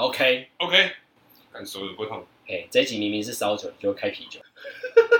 [0.00, 0.92] OK OK，
[1.52, 2.24] 感受有不同。
[2.48, 4.40] 哎，这一集明明是烧酒，你就开啤酒。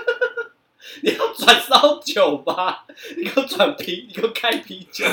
[1.03, 2.87] 你要转烧酒吧？
[3.15, 5.05] 你给我转啤，你给我开啤酒。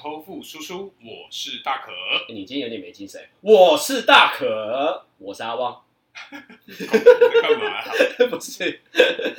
[0.00, 1.92] 偷富叔叔，我是大可。
[2.32, 3.22] 你今天有点没精神。
[3.42, 5.82] 我是大可，我是阿旺。
[6.30, 7.84] 干嘛啊？
[8.30, 8.80] 不是，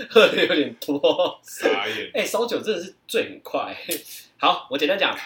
[0.08, 1.40] 喝的有点多。
[1.42, 2.12] 傻眼。
[2.14, 3.76] 哎，烧酒真的是醉很快。
[4.38, 5.18] 好，我简单讲，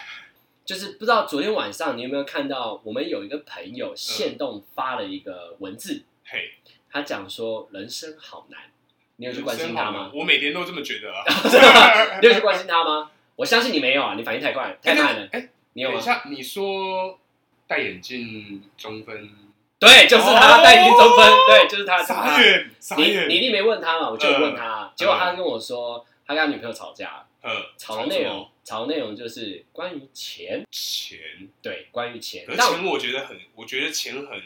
[0.64, 6.02] 就是不知道昨天晚上你有没有看到，我们有一个朋友现动发了一个文字。
[6.24, 8.58] 嘿、嗯，他讲说人生好难。
[9.16, 10.10] 你有去关心他吗？
[10.14, 11.22] 我每天都这么觉得啊。
[12.22, 13.10] 你有去关心他吗？
[13.36, 15.28] 我相信你没有啊，你反应太快，太慢了。
[15.30, 16.00] 哎、你有吗？
[16.30, 17.18] 你说
[17.66, 19.30] 戴眼镜中分，
[19.78, 22.02] 对，就是他戴眼镜中分，对，就是他。
[22.02, 23.28] 傻眼，傻眼。
[23.28, 24.08] 你你一定没问他嘛？
[24.08, 31.18] 我就问他，呃、结果他跟我说，他跟他女朋友吵架，嗯，吵的内容，吵的内容就是关于钱，钱，
[31.60, 32.46] 对，关于钱。
[32.48, 34.42] 而钱我觉得很，我觉得钱很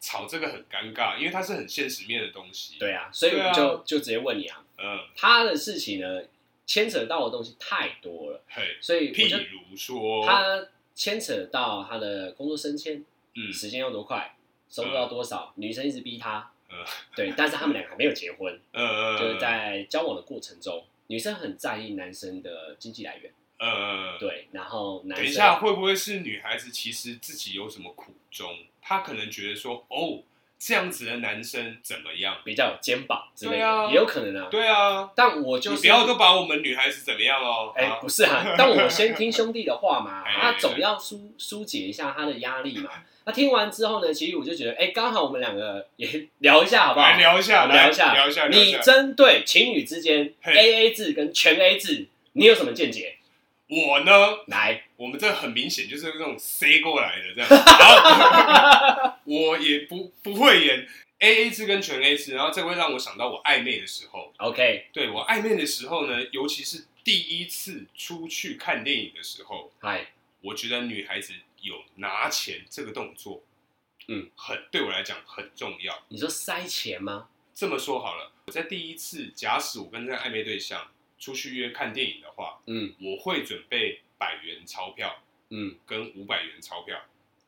[0.00, 2.76] 吵，这个很尴尬，因为它是很现实面的东西。
[2.78, 6.22] 对啊，所以我就、啊、就直接问你啊，嗯、呃，他的事情呢？
[6.66, 8.42] 牵扯到的东西太多了，
[8.80, 13.04] 所以譬如说，他牵扯到他的工作升迁，
[13.36, 14.36] 嗯，时间要多快，
[14.68, 16.50] 收入要多少，女生一直逼他，
[17.14, 30.22] 对，但是他们两个还没有结婚， 嗯，就是在交往的过程中，女生很在意男生的经济来源，嗯，对，然后男生，等一下会不会是女孩子其实自己有什么苦衷，她可能觉得说，哦。
[30.58, 32.38] 这样子的男生怎么样？
[32.44, 34.48] 比较有肩膀之类的，啊、也有可能啊。
[34.50, 37.72] 对啊，但我就是你不要都把我们女孩子怎么样哦。
[37.76, 42.90] 哎、欸，不是啊， 但我先听兄弟的话嘛，他总要疏疏解一下他的压力嘛。
[43.26, 47.06] 那听完之后呢，其实我就觉得，哎、欸，刚好我们两个也聊一下好不好？
[47.06, 48.46] 来聊一下，聊一下，聊一下。
[48.48, 53.15] 你针对情侣之间 A A 制跟全 A 制，你有什么见解？
[53.68, 54.12] 我呢，
[54.46, 57.48] 来，我们这很明显就是那种塞过来的这样。
[57.50, 60.88] 然后 我也不不会演。
[61.18, 64.30] A A 制跟全 A 制，然后这会让我想到我暧昧的时候。
[64.36, 70.08] OK，对，我暧昧的时候呢，尤其是第一次出去看电影的时候，嗨，
[70.42, 71.32] 我觉得女孩子
[71.62, 73.42] 有拿钱这个动作，
[74.08, 76.04] 嗯，很对我来讲很重要。
[76.08, 77.28] 你说塞钱吗？
[77.54, 80.86] 这么说好了，我在第一次，假使我跟这个暧昧对象
[81.26, 85.16] 出去约看电影的话，嗯，我会准备百元钞票，
[85.50, 86.96] 嗯，跟五百元钞票，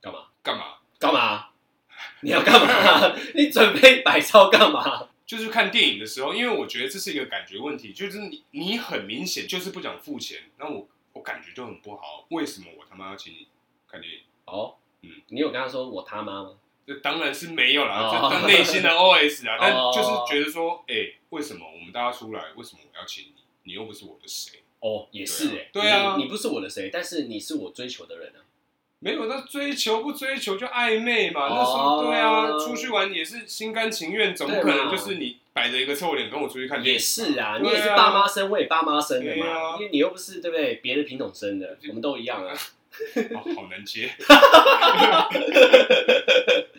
[0.01, 0.27] 干嘛？
[0.43, 0.79] 干嘛？
[0.99, 1.51] 干嘛？
[2.23, 3.17] 你要干嘛？
[3.37, 5.07] 你准备百钞干嘛？
[5.25, 12.27] 就是看电影的时候，因为我觉得这是一个感觉问题，就是你你很明显就是不想付钱，那我我感觉就很不好。
[12.31, 13.47] 为什么我他妈要请你
[13.89, 14.21] 看电影？
[14.47, 16.57] 哦，嗯，你有跟他说我他妈吗？
[16.85, 19.57] 这当然是没有啦，这当内心的 OS 啊。
[19.61, 23.38] 但就是觉得说，哎、欸，为什么我们大家出来，为什么我要请你？
[23.69, 24.61] 你又不是我的谁？
[24.81, 28.41] 哦，也是哎，对啊，你，你不是我的谁，但是你是我追求的人啊。
[29.01, 31.47] 没有，那追求不追求就暧昧嘛。
[31.47, 36.93] Oh, 那时候对啊，出去玩也是心甘情愿，总不可能就是你摆着一个臭脸跟我出去看电影。
[36.95, 39.47] 也是啊，啊你也是爸妈生，我也爸妈生的嘛。
[39.47, 40.77] 啊、因为你又不是对不对？
[40.77, 42.53] 别的品种生的，我们都一样啊。
[43.35, 44.11] 哦、 好难接。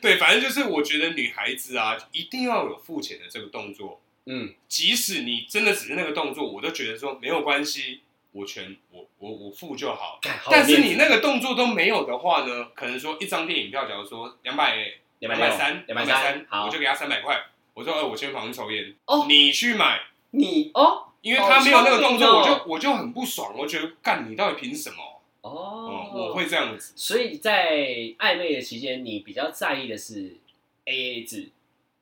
[0.01, 4.01] 对，反正就是我觉得女孩子啊，一定要有付钱的这个动作。
[4.31, 8.01] 嗯，即使你真的只是那个动作，我都觉得说没有关系。
[8.31, 12.66] 我全我我我付就好，好，但是你那个动作都没有的话呢？
[12.75, 14.85] 可能说一张电影票，假如说两百
[15.17, 17.35] 两百三两百三，我就给他三百块。
[17.73, 25.22] 我说，呃，我先旁边抽烟，哦，你去买，你哦，因为他没有那个动作，我就我就很不爽，我觉得干你到底凭什么？
[25.41, 26.94] 哦、嗯，我会这样子。
[26.96, 27.78] 所以在
[28.19, 30.38] 暧昧的期间，你比较在意的是
[30.85, 31.50] A A 制。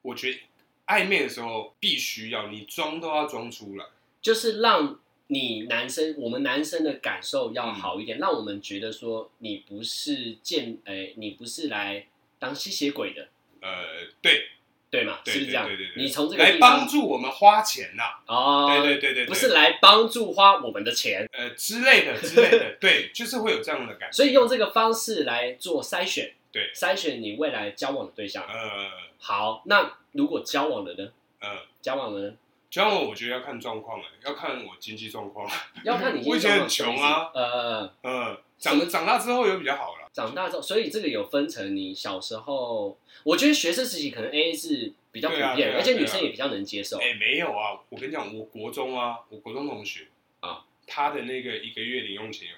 [0.02, 0.40] 我觉得
[0.88, 3.86] 暧昧的时候必须要你装都要装出来，
[4.22, 5.00] 就是让。
[5.30, 12.08] 你男生，我们男生的感受要好一点，嗯、让我们觉得说你不是见，哎、欸，你不是来
[12.40, 13.28] 当吸血鬼的。
[13.60, 13.70] 呃，
[14.22, 14.48] 对，
[14.90, 15.68] 对嘛，是不是这样？
[15.68, 18.34] 对对对，你从这个来帮助我们花钱呐、啊。
[18.34, 24.16] 哦，对对对对，对，不是来帮助花我们的钱，呃之类的之类的，对，就是会有这样的感觉。
[24.16, 28.44] 所以用这个方式来做筛选，对，筛选你未来交往的对象。
[28.50, 28.90] 嗯，
[29.20, 31.12] 好，那如果交往了呢？
[31.42, 31.50] 嗯，
[31.84, 32.34] 交往了呢？
[32.72, 35.48] 交往我觉得要看状况哎，要看我经济状况。
[35.84, 36.26] 要看你。
[36.28, 37.30] 我以前很穷啊。
[37.36, 40.10] 呃呃，长长大之后有比较好了。
[40.12, 41.76] 长大之后，所以这个有分成。
[41.76, 46.98] 你小时候，我觉得学生时期可能 A A 是比较普遍，而且女生也比较能接受。
[46.98, 50.08] 哎，没有啊，我跟你讲，我国中啊，我国中同学
[50.40, 52.56] 啊，他的那个一个月零用钱有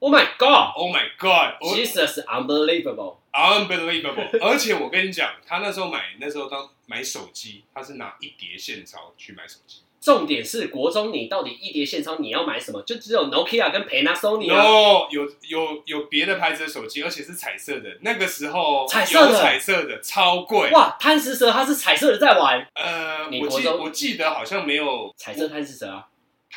[0.00, 0.12] 一万块。
[0.12, 4.28] Oh my God！Oh my God！Jesus unbelievable，unbelievable！
[4.42, 9.80] 而且我跟你讲，他那时候买那时候当买手机，他是拿一叠现钞去买手机。
[10.00, 12.80] 重点是国中，你到底一叠现钞你要买什么？
[12.86, 14.62] 就只有 Nokia 跟 Panasonic 啊。
[14.62, 17.98] No，有有有别的牌子的手机，而且是彩色的。
[18.00, 20.70] 那个时候彩色的，彩色的超贵。
[20.70, 22.66] 哇，贪食蛇它是彩色的在玩。
[22.74, 26.06] 呃，我记我记得好像没有彩色贪食蛇啊。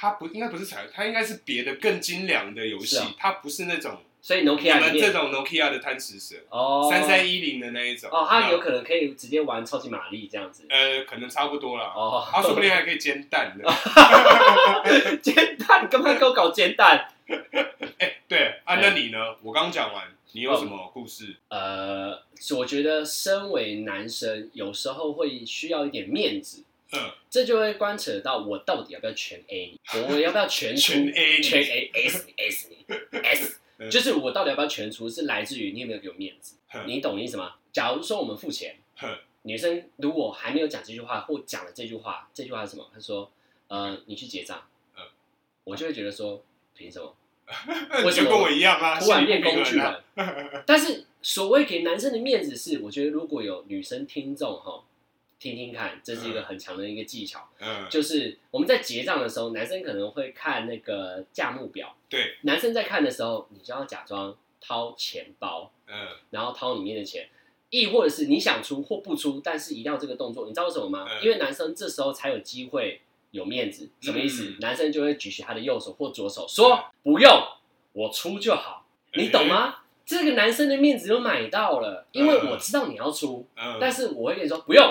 [0.03, 3.97] 它不应该不是彩，它应该是别的更精良的游戏，啊、它不是那种。
[4.21, 10.65] 所以 Nokia 你们这种 Nokia 的贪吃蛇哦，三三一零的那一种哦，它有可能可以直接玩超级玛丽这样子。
[10.69, 11.93] 呃，可能差不多啦。
[11.95, 13.63] 哦，它说不定还可以煎蛋呢。
[15.23, 15.87] 煎蛋？
[15.89, 17.07] 干嘛给我搞煎蛋？
[18.27, 19.17] 对啊，那你呢？
[19.41, 20.03] 我刚讲完，
[20.33, 21.37] 你有什么故事？
[21.47, 22.21] 呃，
[22.57, 26.63] 我觉得身为男生，有时候会需要一点面子。
[26.95, 33.59] 嗯，这就会关扯到我到底要不要全 A 你，我要不要全出全 A 全 A S 你 S 你 S，
[33.89, 36.55] 就是我到底要不要全出，是来自于你有没有给我面子，
[36.85, 37.55] 你懂意思吗？
[37.71, 38.75] 假如说我们付钱，
[39.41, 42.87] 女生如果还没有讲这句话或讲了这句话，这句话是什么？
[42.93, 43.31] 她说，
[43.67, 44.63] 呃，你去结账，
[45.63, 46.43] 我就会觉得说，
[46.75, 47.15] 凭什么？
[48.05, 48.99] 为什么跟我一样啊？
[48.99, 50.03] 突然变工具了。
[50.65, 54.83] 但是所谓给男生的面子是，我觉得如果有女生听众哈。
[55.43, 57.49] 听听看，这是一个很强的一个技巧。
[57.59, 61.93] 嗯，就是我们在结账的时候，男生可能会看那个价目表。
[62.07, 67.27] 对，男生在看的时候，你就要假装掏钱包，嗯，然后掏里面的钱，
[67.71, 71.05] 亦或者是你想出或不出，但是一定要这个动作，你知道为什么吗？
[71.09, 73.01] 嗯，因为男生这时候才有机会
[73.31, 73.89] 有面子。
[73.99, 74.45] 什么意思？
[74.45, 77.29] 嗯，男生就会举起他的右手或左手，说，嗯，不用，
[77.91, 78.85] 我出就好，
[79.15, 79.75] 你懂吗？
[79.75, 84.89] 嗯，这个男生的面子就买到了，因为我知道你要出，嗯，但是我会跟你说不用。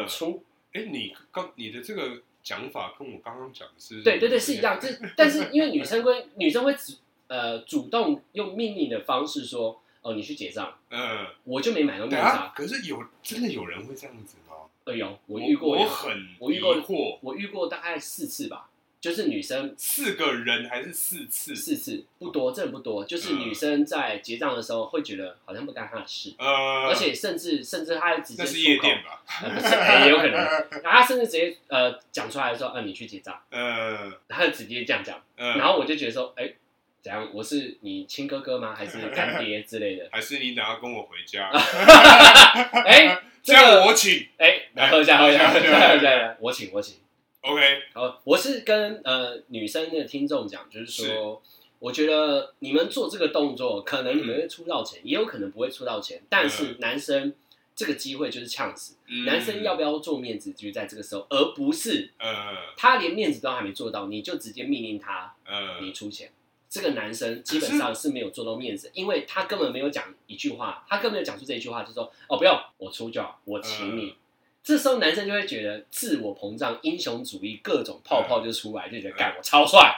[0.00, 4.78] 我出，哎、欸，你刚你的这个讲法跟我刚刚讲的是，对对对，是一样。
[4.80, 6.94] 这但是因为 女生会女生会主
[7.28, 12.52] 呃主动用命令的方式说，哦，你去结账，嗯，我就没买到面子、啊。
[12.54, 14.54] 可是有真的有人会这样子吗？
[14.84, 18.70] 哎呦，我遇过，我很我遇过，我遇过大概四次吧。
[19.00, 21.54] 就是女生四个人还是四次？
[21.54, 23.04] 四次不多，真的不多。
[23.04, 29.22] 就是女生在结账的时候会觉得好像不干她的事，呃，而且甚至甚至她直接那是夜店吧？
[29.42, 30.34] 呃、不是，欸，也有可能。
[30.34, 36.56] 然后她甚至直接呃讲出来说，呃，你去结账，呃，她就直接这样讲，呃，然后我就觉得说，哎，欸，
[37.00, 37.30] 怎样？
[37.32, 38.74] 我是你亲哥哥吗？
[38.74, 40.08] 还是干爹之类的？
[40.12, 41.48] 还是你等下跟我回家？
[42.84, 46.96] 哎，欸，这样我请，哎，来喝一下，喝一下，喝一下，我请，我请。
[47.40, 51.58] OK，好，我是跟呃女生的听众讲，就是说，是。
[51.78, 57.32] 我觉得你们做这个动作，可能你们会出到钱，嗯、也有可能不会出到钱，但是男生
[57.76, 66.32] 这个机会就是呛死，嗯、男生要不要做面子，就在这个时候，而不是，呃，他连面子都还没做到，你就直接命令他，呃，你出钱，
[66.68, 74.08] 这个男生基本上是没有做到面子，因为他根本没有讲一句话，他根本没有讲出这一句话，就说，哦，不用，我出就好，我请你。
[74.08, 74.14] 呃
[74.62, 79.94] 这时候男生就会觉得自我膨胀、英雄主义，各种泡泡就出来，就觉得干我超帅。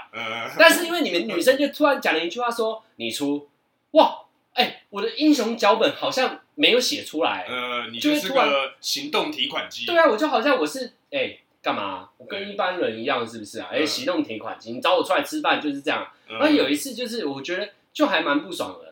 [0.59, 3.49] 但是因为你们女生就突然讲了一句话说：“你出，
[3.93, 4.17] 哇，
[4.55, 9.87] 哎，我的英雄脚本好像没有写出来。”呃，你就是个行动提款机。
[9.87, 12.09] 对啊，我就好像我是哎干嘛？
[12.19, 13.69] 我跟一般人一样是不是啊？
[13.73, 16.07] 哎，行动提款机，你找我出来吃饭就是这样。
[16.29, 18.90] 那有一次就是我觉得就还蛮不爽的，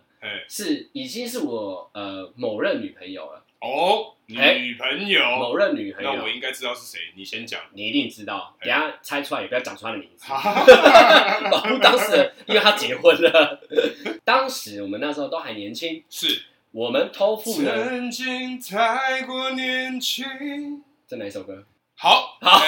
[0.48, 3.44] 是已经是我呃某任女朋友了。
[3.60, 7.00] 哦，女朋友，某任女朋友，那我应该知道是谁？
[7.16, 8.56] 你先讲，你一定知道。
[8.60, 10.24] 等下猜出来也不要讲出他的名字。
[11.50, 13.60] 保护当事人，因为他结婚了。
[14.24, 17.84] 当时我们那时候都还年轻，是我们偷富呢。
[17.84, 21.64] 曾经太过年轻，这哪一首歌？
[22.00, 22.60] 好，好，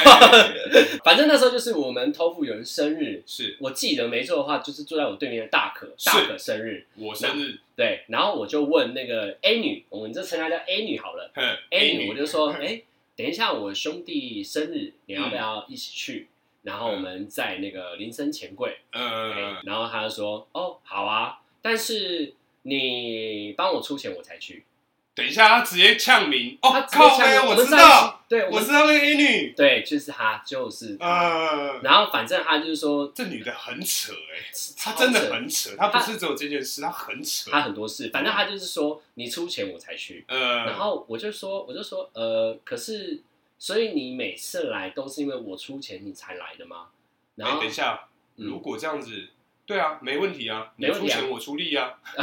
[1.05, 3.57] 反正那时候就是我们偷富有人生日，是。
[3.61, 11.31] 我记得没错的话，就是坐在我对面的大可，大可生日，我生日，对，然后我就问那个 A 女，我们就称她叫 A 女好了
[11.71, 12.83] ，A 女，我就说，哎，
[13.15, 16.27] 等一下我兄弟生日，你要不要一起去？
[16.63, 24.65] 然后我们在那个林森钱柜，嗯，然后他就说，哦，好啊，但是你帮我出钱我才去。
[25.13, 31.81] 等一下，他直接呛名哦，他靠北，我知道，对，我知道那个 A 女，对，就是他，就是他。
[31.83, 34.39] 然后反正他就是说，这女的很扯哎，
[34.79, 38.09] 她真的很扯，她不是只有这件事，她很扯，她很多事。
[38.13, 40.25] 反正他就是说，你出钱我才去。
[40.29, 43.21] 嗯，然后我就说，我就说，呃，可是，
[43.59, 46.87] 所以你每次来都是因为我出钱你才来的吗？
[47.35, 49.29] 然后等一下，如果这样子，
[49.67, 51.95] 对啊，没问题啊，你出钱我出力啊。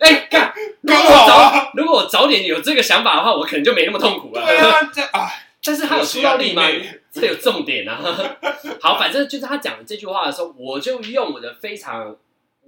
[0.00, 0.51] 哎，干。
[0.84, 4.44] 如果我早，如果我早点有这个想法的话，我可能就没那么痛苦了。
[4.44, 5.28] 对啊，这 啊，
[5.64, 6.62] 但是他有出到力吗？
[7.12, 8.00] 这有重点啊。
[8.80, 12.16] 好，反正就是他讲这句话的时候，我就用我的非常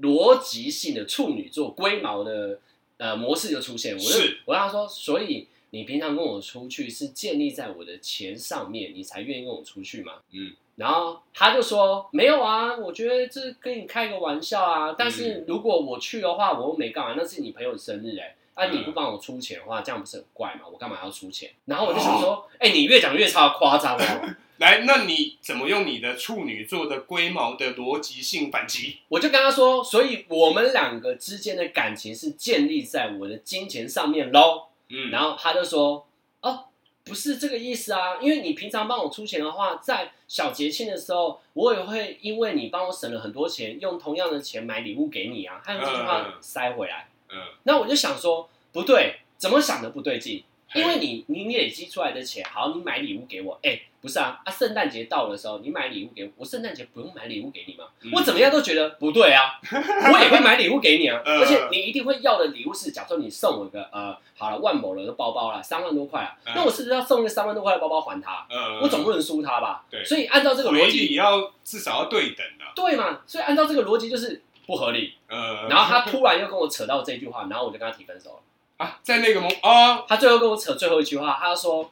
[0.00, 2.60] 逻辑性的处女座龟毛的
[2.98, 3.94] 呃模式就出现。
[3.94, 10.12] 我就是我跟他说，所以你平常跟我出去是建立在我的钱上面，你才愿意跟我出去吗？
[10.32, 14.94] 嗯，然后他就说没有啊，我觉得这跟你开个玩笑啊。
[14.98, 20.62] 但是如果我去的话，我又没干嘛，那是你朋友的生日哎、欸，啊你不帮我出钱的话，这样不是很怪吗？
[20.72, 21.50] 我干嘛要出钱？
[21.66, 24.00] 然后我就想说，哎、哦欸，你越讲越超夸张哦。
[24.58, 28.98] 来，那你怎么用你的处女座的龟毛的逻辑性反击？
[29.08, 34.66] 我就跟他说，所以我们两个之间的感情是建立在我的金钱上面喽。
[34.90, 36.06] 嗯，然后他就说，
[36.40, 36.66] 哦，
[37.04, 45.60] 不是这个意思啊，因为你平常帮我出钱的话，在小节庆的时候，我也会因为你帮我省了很多钱，用同样的钱买礼物给你啊。
[45.64, 47.08] 他用这句话塞回来。
[47.28, 50.44] 嗯，那我就想说，不对，怎么想的不对劲？
[50.74, 57.84] 因为你你你累积出来的钱，好，你买礼物给我，哎，不是啊，啊，圣诞节到的时候，你买礼物给我，我圣诞节不用买礼物给你吗？
[58.02, 68.46] 嗯、我怎么样都觉得不对啊， 我也会买礼物给你啊，而且你一定会要的礼物是，假设你送我一个呃，好了，万某人的包包啦，三万多块啊，那我是不是要送一个三万多块的包包还他？
[68.82, 69.84] 我总不能输他吧？
[69.90, 73.20] 对，所以按照这个逻辑，你要至少要对等的，对嘛？
[73.26, 75.14] 所以按照这个逻辑就是不合理。
[75.28, 78.36] 嗯，然后他突然又跟我扯到这句话，然后我就跟他提分手了。
[78.76, 81.90] 啊，在那个梦啊，他最后跟我扯最后一句话，他说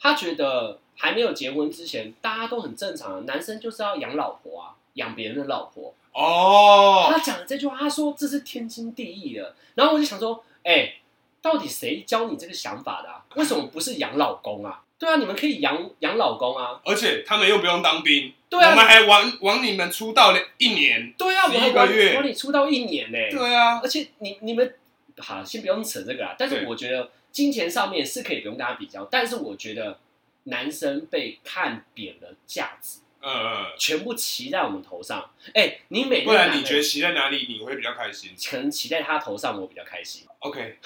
[0.00, 7.10] 他觉得还没有结婚之前，大家都很正常，男生就是要养老婆啊，养别人的老婆哦。
[7.12, 9.54] 他讲的这句话，他说这是天经地义的。
[9.74, 10.96] 然后我就想说，哎、欸，
[11.42, 13.22] 到底谁教你这个想法的、啊？
[13.34, 14.80] 为什么不是养老公啊？
[14.98, 24.74] 对啊，你们可以养养老公啊，而且他们又不用当兵，对啊，我们还往往你们出道了一年，对啊，一个月往你出道一年呢、欸，对啊，而且你你们。
[25.18, 26.34] 好，先不用扯这个啦。
[26.38, 29.98] 但是我觉得金钱上面是可以不用跟他比较，但是我觉得
[30.44, 35.30] 男生被看扁了价值，嗯嗯，全部骑在我们头上。
[35.54, 38.30] 哎、欸，你每不然你觉得骑在哪里你会比较开心？
[38.50, 40.26] 可能骑在他头上我比较开心。
[40.40, 40.76] OK，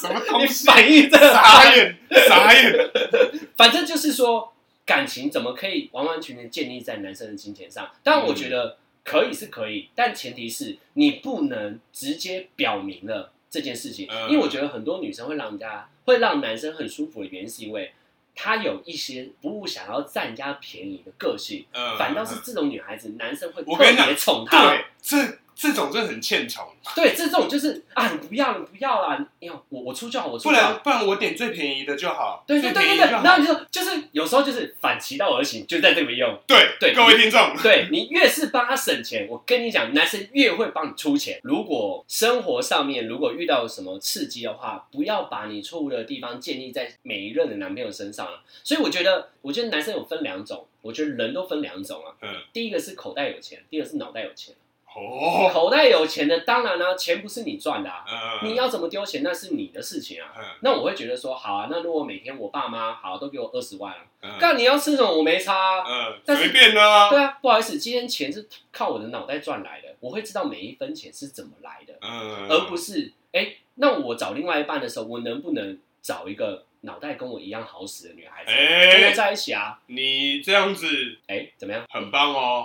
[0.00, 0.66] 什么东西？
[0.66, 1.98] 反应这傻眼，
[2.28, 2.90] 傻眼。
[3.56, 4.52] 反正就是说，
[4.86, 7.90] 感情怎么可以完完全全建立在男生的金钱上？
[8.02, 8.78] 但我觉得。
[9.04, 17.92] 可以是可以，但前提是你不能直接表明了这件事情，因为我觉得很多女生会让人家会让男生很舒服的原因，是因为
[18.34, 21.64] 她有一些不想要占人家便宜的个性，
[21.98, 24.68] 反倒是这种女孩子，男生会特别宠她。
[24.68, 25.38] 对，这
[25.72, 41.38] 种真的很欠宠，对，这种就是啊，你不要，你不要啦，你要我我出就好，我出就好，不然不然我点最便宜的就好，对对对对对，然后你就就是有时候就是反其道而行，就在这里用，对对，各位听众，对你越是帮他省钱，我跟你讲，男生越会帮你出钱。
[41.42, 48.42] 如果生活上面如果遇到什么刺激的话，不要把你错误的地方建立在每一任的男朋友身上了。
[48.64, 54.54] 所以我觉得，我觉得男生有分两种，我觉得人都分两种啊，嗯，第一个是口袋有钱，第二个是脑袋有钱。
[54.92, 58.04] 哦，口袋有钱的，当然啦、啊，钱不是你赚的啊，
[58.42, 60.32] 嗯、你要怎么丢钱那是你的事情啊。
[60.36, 67.08] 嗯、那我会觉得说，好啊，那如果每天我爸妈好都给我二十万了，干、嗯、你要吃什么我没差、啊，嗯，但是随便啦。
[67.08, 76.64] 对啊，不好意思，今天钱是靠我的脑袋赚来的，我会知道每一分钱是怎么来的，嗯，而不是哎、欸，那我找另外一半的时候，我能不能找一个？
[76.82, 79.78] 脑袋跟我一样好使的女孩子，跟我在一起啊！
[79.86, 80.86] 你这样子，
[81.26, 81.84] 哎，怎么样？
[81.90, 82.64] 很棒哦！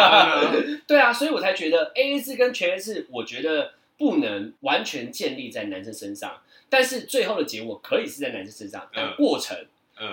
[0.88, 6.40] 对啊，所以我才觉得 AA 制跟全 A 制，我觉得不能完全建立在男生身上，
[6.70, 9.66] 但是最后的结果可以是在男生身上，但过程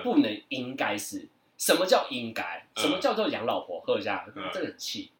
[0.03, 1.27] 不能应该是。
[1.57, 2.65] 什么叫应该？
[2.75, 3.79] 什么叫做养老婆？
[3.79, 5.11] 喝一下，这个很气。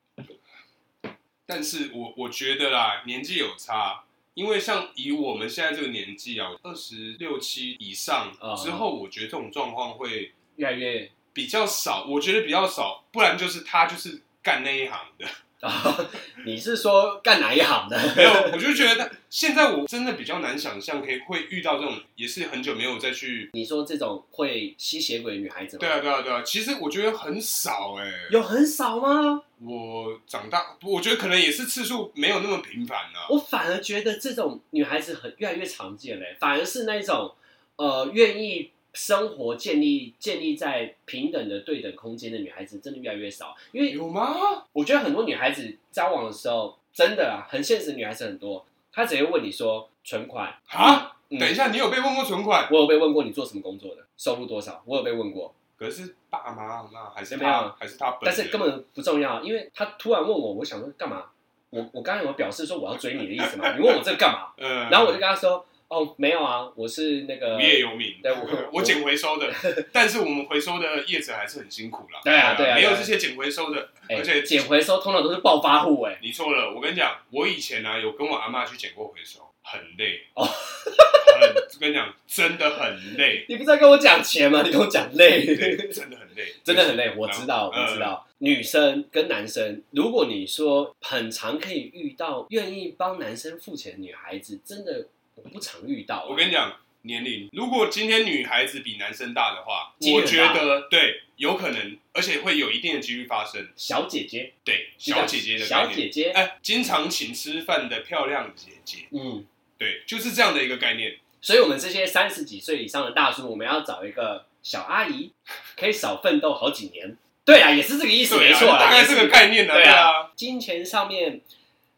[1.45, 4.03] 但是我我觉得啦，年纪有差。
[4.33, 12.05] 因为像以我们现在这个年纪啊，二十六七以上之后，我觉得这种状况会越来越比较少。
[12.05, 15.27] 我觉得比较少，不然就是他就是干那一行的。
[16.45, 17.97] 你是说干哪一行的？
[18.15, 23.49] 没有，我就觉得现在我真的比较难想象，可以会遇到这种，也是很久没有再去。
[23.53, 25.79] 你说这种会吸血鬼的女孩子吗？
[25.79, 26.41] 对啊，对啊，对啊。
[26.43, 28.13] 其实我觉得很少哎、欸。
[28.31, 29.41] 有很少吗？
[29.61, 33.27] 我长大，我觉得可能也是次数没有那么频繁了。
[33.29, 37.33] 我反而觉得这种女孩子很越来越常见嘞、欸，反而是那种
[37.77, 38.72] 呃愿意。
[38.93, 44.35] 生活建立建立在平等的对等空间的女孩子真的越来越少，因为有吗？
[44.71, 51.17] 我觉得很多女孩子交往的时候，真的啊，很现实女孩子很多，她直接问你说存款啊？
[51.29, 52.67] 等一下，你有被问过存款？
[52.71, 54.03] 我有被问过，你做什么工作的？
[54.15, 54.83] 收入多少？
[54.85, 55.55] 我有被问过。
[55.75, 58.19] 可是爸妈那还是没有，还是他本？
[58.25, 61.25] 但是根本不重要，因为他突然问我，我想说干嘛？
[61.71, 63.75] 我我刚刚有表示说我要追你的意思吗？
[63.75, 64.53] 你问我这个干嘛？
[64.61, 65.65] 嗯，然后我就跟他说。
[65.87, 68.39] 哦，没有啊，我是那个无业游民，对，我
[68.73, 69.51] 我捡回收的，
[69.91, 72.19] 但是我们回收的业者还是很辛苦啦。
[72.23, 76.17] 对啊，对啊，没有这些捡回收的，而且捡回收通常都是暴发户哎。
[76.21, 80.43] 你错了，我跟你讲，我以前呢有跟我阿妈去捡过回收，很累哦。
[80.45, 83.45] 很，跟你讲，真的很累。
[83.49, 84.61] 你不是在跟我讲钱吗？
[84.63, 85.45] 你跟我讲累，
[85.91, 87.13] 真的很累，真的很累。
[87.17, 88.27] 我知道，我知道。
[88.39, 95.07] 女生跟男生，如果你说很常可以遇到愿意帮男生付钱的女孩子，真的
[95.41, 96.25] 不常遇到。
[96.29, 103.67] 我跟你讲，年龄，如果今天女孩子比男生大的话，我觉得对，有可能，而且会有一定的几率发生。
[103.75, 109.45] 小姐姐，对，小姐姐的小姐姐，哎，经常请吃饭的漂亮姐姐，嗯，
[109.77, 111.17] 对，就是这样的一个概念。
[111.41, 115.33] 所以，我们这些三十几岁以上的大叔，我们要找一个小阿姨，
[115.75, 117.17] 可以少奋斗好几年。
[117.43, 119.73] 对啊，也是这个意思，没错，大概这个概念呢。
[119.73, 121.41] 对啊，金钱上面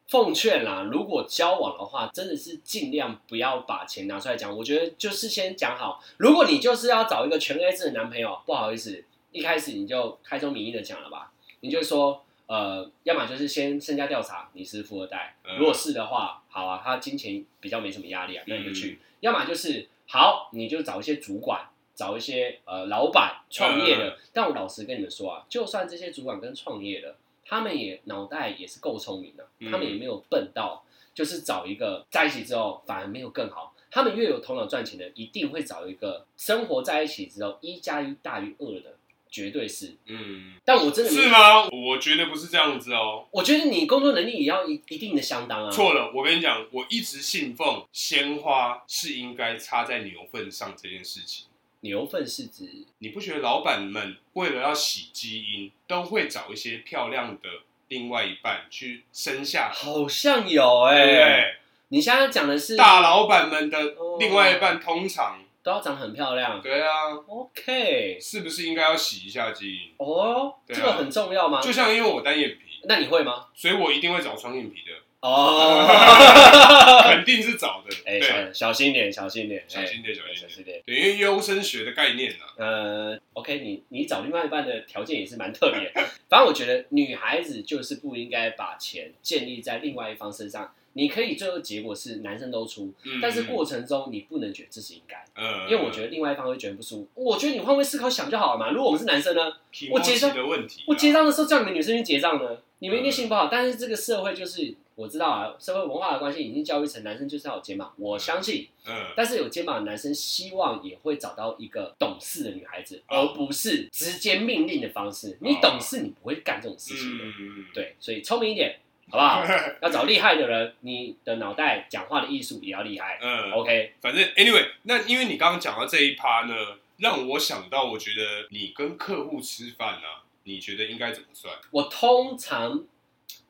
[0.07, 4.55] 奉劝啦，如果交往的话，真的是尽量不要把钱拿出来讲。
[4.55, 11.31] 我觉得就是先讲好，如果你就是要找一个全 A 制的男朋友，不好意思，一开始你就开宗明义的讲了吧，
[11.62, 21.67] 你就说，呃，要么就是先身家调查，你是富二代，如果是的话，好啊，他金钱比较没什么压力啊，那你就去；要么就是好，你就找一些主管。
[21.97, 27.15] 找一些呃老板创业的，但我老实跟你们说啊，就算这些主管跟创业的，
[27.48, 30.84] 他们也脑袋也是够聪明的，他们也没有笨到，
[31.14, 33.74] 就是找一个在一起之后反而没有更好。
[33.92, 38.98] 他们越有头脑赚钱的，一定会找一个生活在一起之后一加一大于二的，
[39.30, 39.96] 绝对是。
[40.06, 41.70] 嗯，但我真的是吗？
[41.70, 43.25] 我觉得不是这样子哦。
[43.32, 45.72] 我觉得你工作能力也要一一定的相当啊。
[45.72, 51.46] 错了，我跟你讲，我一直信奉鲜花是应该插在牛粪上这件事情。
[51.86, 57.48] 牛粪是指，你不觉得老板们为了要洗基因，都会找一些漂亮的
[57.89, 59.72] 另外一半去生下？
[59.72, 61.56] 好像有哎、欸，对
[61.89, 63.80] 你现在讲的是大老板们的
[64.20, 66.60] 另外一半，通常都要长很漂亮。
[66.60, 69.94] 对啊，OK，是不是应该要洗一下基因？
[69.98, 71.62] 哦，这个很重要吗？
[71.62, 73.46] 就像因为我单眼皮，那你会吗？
[73.54, 74.92] 所以我一定会找双眼皮的。
[75.22, 75.88] 哦，
[77.03, 77.95] 肯定是找的。
[78.05, 80.81] 哎，对，小心点，小心点，小心点，小心点。
[80.85, 82.46] 对，因为优生学的概念呢。
[82.57, 85.92] 呃，OK，你你找另外一半的条件也是蛮特别。
[86.29, 90.72] 反正我觉得女孩子就是不应该把钱建立在另外一方身上。
[90.98, 95.25] 你可以最后结果是男生都出，但是过程中你不能觉得这是应该。
[95.35, 97.07] 嗯，因为我觉得另外一方会觉得不舒服。
[97.16, 98.70] 我觉得你换位思考想就好了嘛。
[98.70, 99.51] 如果我们是男生呢，
[99.92, 103.50] 我结账的问题，我结账的时候叫你们女生去结账呢，你们一定心情不好。
[103.51, 104.74] 但是这个社会就是。
[104.96, 108.70] 我知道啊，社会文化的关系已经教育成男生就是要有肩膀，我相信。
[108.88, 108.94] 嗯。
[109.16, 115.38] 但是有肩膀的男生希望也会找到一个懂事的女孩子，而不是直接命令的方式。
[115.42, 117.25] 你懂事，你不会干这种事情的。
[117.25, 117.66] 嗯。
[117.74, 118.79] 对，所以聪明一点，
[119.10, 119.44] 好不好？
[119.84, 123.20] 要找厉害的人，你的脑袋讲话的艺术也要厉害。
[123.22, 123.51] 嗯。
[123.51, 126.55] OK，反正 anyway，那因为你刚刚讲到这一趴呢，
[127.00, 131.53] 让我想到，我觉得你跟客户吃饭啊，你觉得应该怎么算？
[131.72, 132.86] 我通常。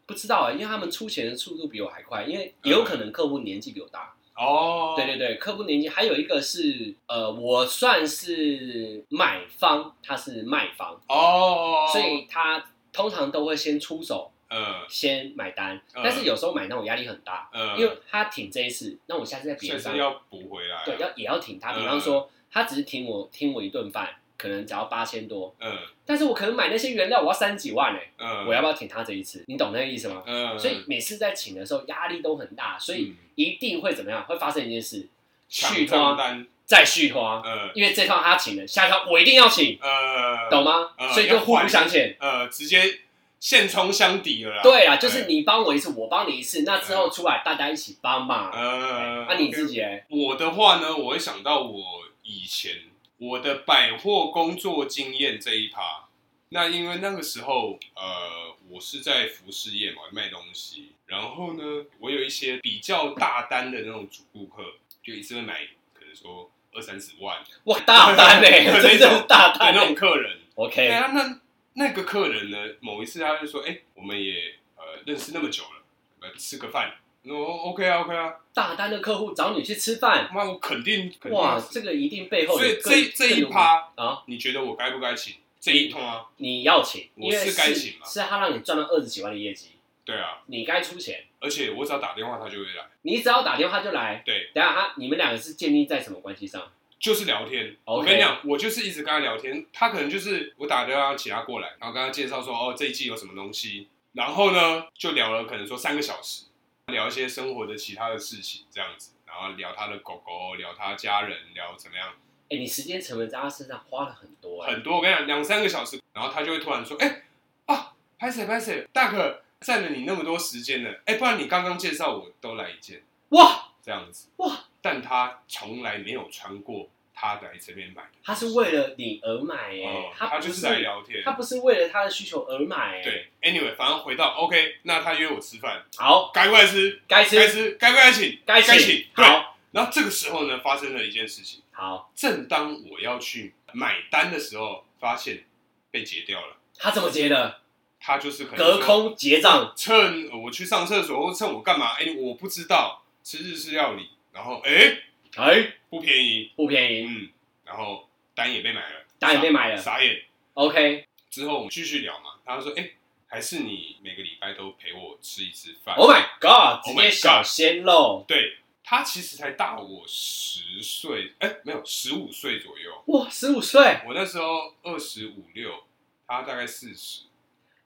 [0.05, 4.13] 不知道啊，因为他们出钱的速度比我还快，因为也有可能客户年纪比我大。
[4.35, 10.99] 哦，对对对，客户年纪还有一个是，呃，我算是买方，他是卖方。
[11.07, 15.81] 哦，所以他通常都会先出手，嗯，先买单。
[15.93, 21.71] 但是有时候买单我压力很大，嗯，因为他挺这一次，那我下次在别的上要补回来，对，要也要挺他。
[21.71, 24.15] 比方说，他只是挺我挺我一顿饭。
[24.37, 25.71] 可能只要八千多，嗯，
[26.05, 29.43] 但是我可能买那些原料我要三几万呢，嗯，我要不要挺他这一次？
[29.47, 30.21] 你懂那个意思吗？
[30.25, 34.23] 嗯，所以每次在请的时候压力都很大，所以一定会怎么样？
[34.25, 35.07] 会发生一件事，
[35.47, 40.89] 续摊再续花，嗯，因为这套他请了，下一套我一定要请，呃，懂吗？
[41.13, 42.99] 所以就互不相欠，呃，直接
[43.39, 44.61] 现充相抵了啦。
[44.63, 48.51] 对啊，就是你帮我一次，我帮你一次，那之后出来大家一起帮嘛。
[48.53, 51.83] 嗯，那你自己哎，我的话呢，我会想到我
[52.23, 52.73] 以前。
[53.17, 56.09] 我的百货工作经验这一趴，
[56.49, 60.91] 那因为那个时候，呃，我是在服饰业嘛，卖东西。
[61.05, 64.63] 然后呢，我有一些比较大单的那种主顾客，
[65.01, 70.39] 就一次会买，可能说二三十万，哇，大单 嘞，真的是大单那种客人。
[70.55, 71.41] OK，那那
[71.73, 75.83] 那个客人呢，某一次他就说，哎，我们也呃认识那么久了，
[76.21, 76.95] 呃吃个饭。
[77.27, 85.35] 哦，OK 啊，OK 啊，大单的客户找你去吃饭，那我肯定，哇，这个一定背后，所以这这一趴啊，你觉得我该不该请？
[85.59, 86.27] 这一通啊？
[86.37, 88.05] 你要请，我是该请嘛？
[88.05, 89.69] 是他让你赚了二十几万的业绩，
[90.03, 96.61] 对啊，你该出钱，而且我只要打电话他就会来，你只要打电话就来，对，等下他你们两个是建立在什么关系上？
[96.99, 106.45] 就是聊天，我跟你讲，我就是一直跟他聊天，他可能就是我打电话请他过来，然后跟他介绍说哦这一季有什么东西，然后呢就聊了可能说三个小时。
[106.87, 112.13] 聊一些生活的其他的事情，这样子，然然后聊他的狗狗，聊他家人，聊怎么样。
[112.49, 114.95] 哎，你时间成本在他身上花了很多，很多。
[114.95, 117.23] 我跟你讲，两三个小时，然后他就会突然说：“哎，
[117.65, 126.87] 啊，拍谁拍谁，大可占了你那么多时间了，哎，不然你刚刚介绍我都来一件，哇，这样子，哇。”但他从来没有穿过。
[127.15, 133.03] 他来这边买的，他是为了你而买哎、欸，他、哦、他就是来聊天，他不是为了他的需求而买哎、欸。
[133.03, 137.37] 对，anyway，反正回到 OK，那他约我吃饭，好，该过来吃，该吃。
[137.37, 139.05] 该吃，该不该请，该请，请。
[139.13, 141.61] 好，然后这个时候呢，发生了一件事情。
[141.71, 145.45] 好，正当我要去买单的时候，发现
[145.89, 146.57] 被截掉了。
[146.77, 147.61] 他怎么截的？
[147.97, 151.93] 他就是可能隔空结账，趁我去上厕所，或趁我干嘛？
[151.93, 154.97] 哎，我不知道吃日式料理，然后哎
[155.35, 157.29] 哎不便宜，不便宜，嗯。
[157.65, 160.23] 然后单也被买了，单也被买了，傻眼。
[160.53, 162.35] OK，之后我们继续聊嘛。
[162.45, 162.91] 他说：“哎，
[163.27, 166.85] 还是你每个礼拜都陪我吃一次饭。” Oh my God！
[166.85, 168.23] 直接小鲜肉。
[168.27, 173.03] 对，他其实才大我十岁，哎，没有十五岁左右。
[173.07, 173.81] 哇，十五岁！
[174.05, 175.83] 我那时候二十五六，
[176.27, 177.23] 他大概四十。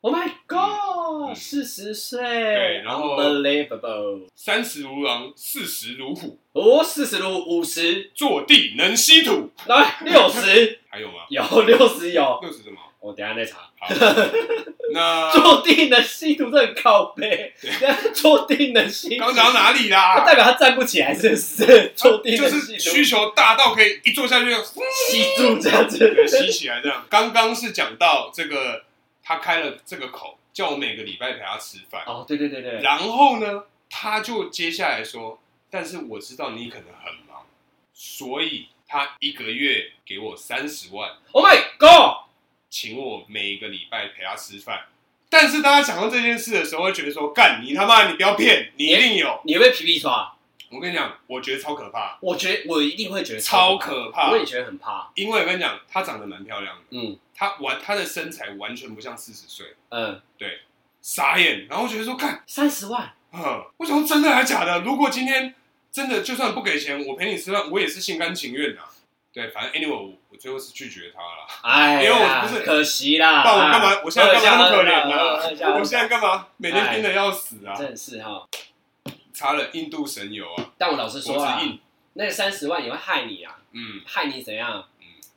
[0.01, 1.35] Oh my God！
[1.35, 6.39] 四十岁，对，然后 Unbelievable，三十如狼，四十如虎。
[6.53, 9.51] 哦，四十如五十，坐地能吸土。
[9.65, 11.15] 来六十， 还有吗？
[11.29, 12.39] 有六十有。
[12.41, 12.77] 六十什么？
[13.01, 13.57] 我等下再查。
[13.77, 13.87] 好，
[14.93, 17.53] 那坐地能吸土，这很靠背。
[18.15, 20.23] 坐地能吸土，刚讲到哪里啦？
[20.25, 21.91] 代表他站不起来，是不是？
[21.93, 27.05] 坐地能吸土，就是需求大到可以一坐下去就吸住这样子，吸起来这样。
[27.09, 28.85] 刚刚是讲到这个。
[29.29, 32.03] 他开了这个口，叫我每个礼拜陪他吃饭。
[32.07, 32.81] 哦，对对对对。
[32.81, 35.39] 然后呢，他就接下来说
[35.69, 37.45] ：“但是我知道你可能很忙，
[37.93, 41.11] 所以他一个月给我三十万。
[41.31, 42.27] ”Oh my god！
[42.71, 44.87] 请我每个礼拜陪他吃饭。
[45.29, 50.33] 但是大家讲到这件事的时候，会觉得说：“干你他妈，你不要骗，你一定有，你会皮皮刷。”
[50.71, 52.17] 我跟你讲，我觉得超可怕。
[52.21, 54.31] 我觉得我一定会觉得超可怕。
[54.31, 56.83] 我也觉得很怕，因为我跟你讲，她长得蛮漂亮的。
[56.91, 59.67] 嗯，她完，他的身材完全不像四十岁。
[59.91, 60.59] 嗯，对，
[61.01, 61.65] 傻眼。
[61.69, 64.81] 然后我觉得说，看三十万，嗯，我想说真的还是假的？
[64.81, 65.55] 如果今天
[65.89, 68.81] 真的就算不给钱，我陪你吃饭，我也是心甘情愿的。
[69.31, 71.47] 对，反正 anyway，我我最后是拒绝他了。
[71.61, 73.41] 哎，因为我不是可惜啦。
[73.45, 74.01] 那我干嘛？
[74.03, 75.79] 我现在干嘛那么可怜呢？
[75.79, 76.47] 我现在干嘛？
[76.57, 77.73] 每天拼的要死啊！
[77.73, 78.45] 真是哈。
[79.33, 80.71] 查了印度神油啊！
[80.77, 81.61] 但我老实说啊，
[82.15, 83.55] 那个三十万也会害你啊！
[83.71, 84.85] 嗯，害你怎样？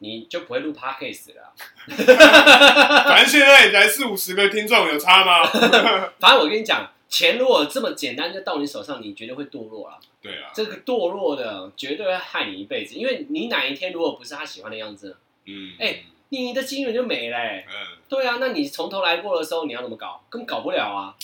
[0.02, 1.52] 嗯，你就不会录 podcast 了。
[3.06, 5.44] 反正现在也才四五十个听众，有差吗？
[6.18, 9.98] 反正我跟你讲，钱如果这么简单就到你手上，你绝对会堕落了。
[10.20, 17.66] 对啊，这个堕落的绝对会害你一辈子，因为你哪一天如果不是他喜欢的样子，嗯，哎、欸，你的金源就没了、欸。
[17.68, 20.22] 嗯，对啊，那你从头来过的时候，你要怎么搞？
[20.30, 21.14] 根本搞不了啊。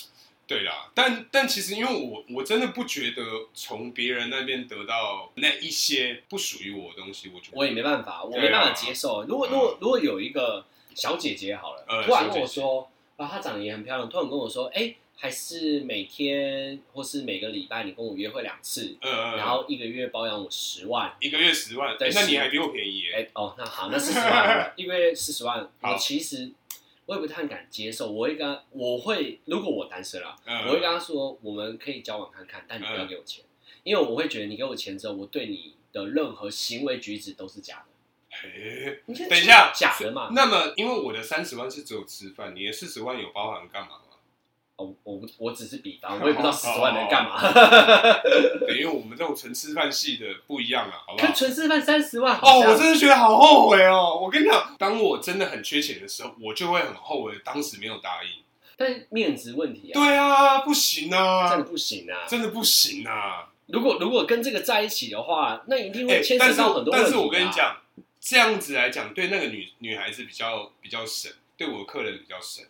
[0.49, 9.25] 对啦，但但其实因为我我真的不觉得从别人那边得到那一些不属于我的东西，我觉得我也没办法，我没办法接受。
[9.29, 23.13] 如果如果如果有一个小姐姐好了，突然跟我说啊，她长得也很漂亮，突然跟我说，哎，还是每天或是每个礼拜你跟我约会两次，嗯嗯，然后一个月包养我十万，一个月十万，对，那你还比我便宜耶？
[23.15, 26.51] 哎哦，那好，那四十万，一个月四十万，我其实。
[27.09, 37.85] 我也不太敢接受，我会跟他，我会如果我单身了，嗯、我会跟他说，我们可以交往看看，但你不要给我钱，嗯、因为我会觉得你给我钱之后，我对你的任何行为举止都是假的。
[38.47, 40.29] 诶，等一下，假的嘛？
[40.35, 44.01] 那么，因为我的三十万是只有吃饭，你的四十万有包含干嘛？
[44.79, 47.43] 哦，我我只是比方， 我也不知道四十万能干嘛。
[48.67, 51.27] 等于我们这种纯吃饭系的不一样啊，好不好？
[51.27, 54.19] 看纯吃饭三十万哦，我真的觉得好后悔哦。
[54.23, 58.31] 我跟你讲，当我真的很缺钱的时候，我就会很后悔当时没有答应。
[58.77, 59.95] 但面子问题啊。
[59.95, 63.49] 对啊，不行啊，真的不行啊，真的不行啊。
[63.67, 67.11] 如果如果跟这个在一起的话，那一定会牵扯到很多问题啊。
[67.11, 67.77] 但是我跟你讲，
[68.21, 72.65] 这样子来讲，对那个女女孩子比较比较省，对我的客人比较省，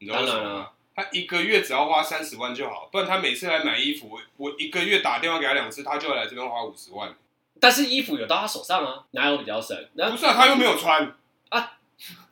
[0.00, 0.68] 你知道为什么吗？
[0.94, 7.12] 他一个月只要花三十万就好，不然他每次来买衣服，我我一个月打电话给他两次，他就要来这边花五十万。
[7.60, 9.76] 但是衣服有到他手上啊，哪有比较省？
[9.94, 11.14] 那不是啊，他又没有穿
[11.48, 11.78] 啊，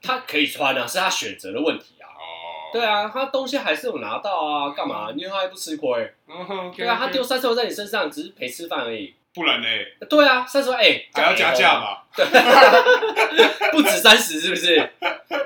[0.03, 2.07] 他可以穿啊，是他选择的问题啊。
[2.07, 5.11] 哦，对啊，他东西还是有拿到啊，干嘛？
[5.13, 6.15] 因为他又不吃亏。
[6.29, 9.15] 嗯哼，对啊，他丢三十万在你身上，只是陪吃饭而已。
[9.35, 9.67] 不然呢？
[10.09, 12.07] 对啊，三十万哎，还要加价吧？
[12.15, 12.25] 对，
[13.73, 14.91] 不止三十是不是？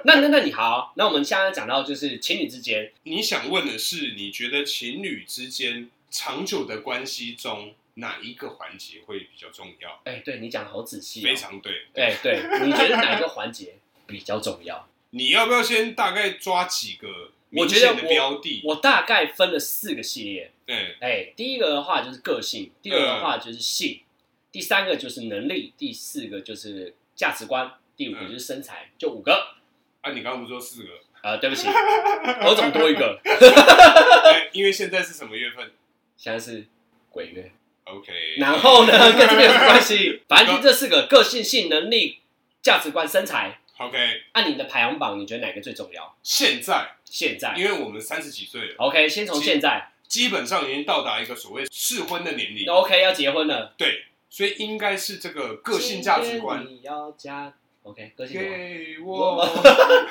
[0.05, 10.01] 那那那你好，那我们现在讲到就是情侣之间，你想问的是，你觉得情侣之间长久的关系中，哪一个环节会比较重要？
[10.05, 11.87] 哎，对你讲的好仔细，非常对。
[11.95, 14.89] 哎，对，你觉得哪一个环节比较重要？
[15.11, 20.53] 你要不要先大概抓几个我觉得标的我，我大概分了四个系列。
[20.67, 24.05] 对，哎，第一个的话就是个性，第二个的话就是性，嗯、
[24.53, 29.55] 第三个就是能力，第四个就是价值观，第五个就是身材，嗯、就五个。
[30.01, 30.91] 啊，你刚刚不是说四个？
[31.23, 33.21] 啊、呃，对不起，我怎么多一个？
[34.53, 35.73] 因为现在是什么月份？
[36.17, 36.67] 现在是
[37.11, 37.51] 鬼月。
[37.85, 38.13] OK。
[38.39, 40.23] 然后呢，跟这个有什么关系？
[40.29, 42.19] 反正就这四个：个性、性、能力、
[42.63, 43.61] 价值观、身材。
[43.79, 44.23] OK。
[44.33, 46.17] 按你的排行榜，你觉得哪个最重要？
[46.23, 48.75] 现在，现在，因为我们三十几岁了。
[48.79, 49.93] OK，先从现在。
[50.09, 53.75] 基本上已经到达一个所谓适婚的年龄，OK，要结婚了。
[53.77, 56.65] 对，所以应该是这个个性价值观。
[56.65, 59.45] 你要加，OK，个性给我，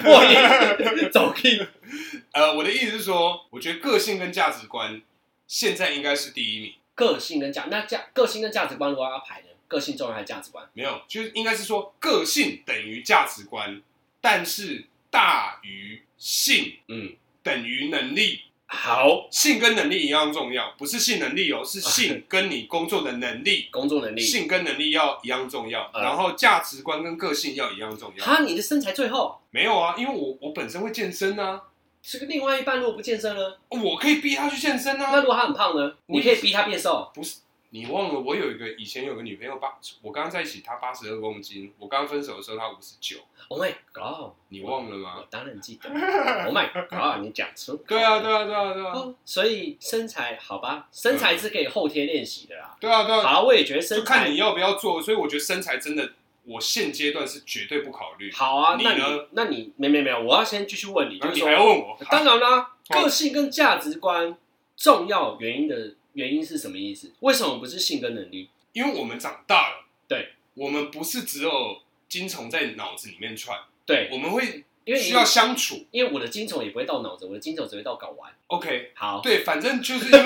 [0.01, 0.37] 破音，
[1.09, 1.65] 走音。
[2.33, 5.01] 呃，我的意思是说，我觉得个性跟价值观
[5.47, 6.73] 现在应该是第一名。
[6.93, 9.47] 个性跟价，那价个性跟价值观如果要排呢？
[9.67, 10.67] 个性重要还是价值观？
[10.73, 13.81] 没有，就是应该是说个性等于价值观，
[14.21, 18.41] 但是大于性，嗯，等于能力。
[18.67, 28.25] 好，性跟能力一样重要，不是性能力哦， 是性跟你工作的能力，工作能力，性跟能力要一样重要，然后价值观跟个性要一样重要。
[28.25, 29.95] 哈，你的身材最后没有啊？
[29.97, 31.61] 因为我我本身会健身啊。
[32.01, 33.55] 这个另外一半如果不健身呢？
[33.69, 35.11] 我可以逼他去健身啊。
[35.11, 35.95] 那如果他很胖呢？
[36.07, 37.11] 你可以逼他变瘦？
[37.13, 37.37] 不是。
[37.71, 43.17] 你忘了我有一个以前有个女朋友八，我刚刚在一起，她八十二公斤，我刚分手的时候她五十九。
[43.49, 44.31] Oh my god！
[44.49, 45.15] 你忘了吗？
[45.17, 45.89] 我当然记得。
[45.89, 47.21] Oh my god！
[47.21, 47.75] 你讲出。
[47.87, 49.13] 对啊，对啊，对啊，对啊。
[49.25, 52.77] 所以身材好吧，身材是可以后天练习的啦。
[52.79, 53.21] 对啊，对啊。
[53.21, 54.19] 好，我也觉得身材。
[54.19, 56.13] 看你要不要做，所以我觉得身材真的，
[56.45, 58.31] 我现阶段是绝对不考虑。
[58.31, 61.97] 好啊，那你那你没没没有，我要先继续问你，你还要问我？
[62.09, 64.37] 当然啦，个性跟价值观
[64.77, 65.95] 重要原因的。
[66.15, 67.11] 原因是什么意思？
[67.19, 68.49] 为什么不是性跟能力？
[68.73, 78.33] 因为我们长大了，对，我们不是只有精虫在脑子里面窜，对，我们会因为需要相处，因为我的精虫也不会到脑子，我的精虫只会到睾丸。
[78.47, 80.23] OK，好，对，反正就是因为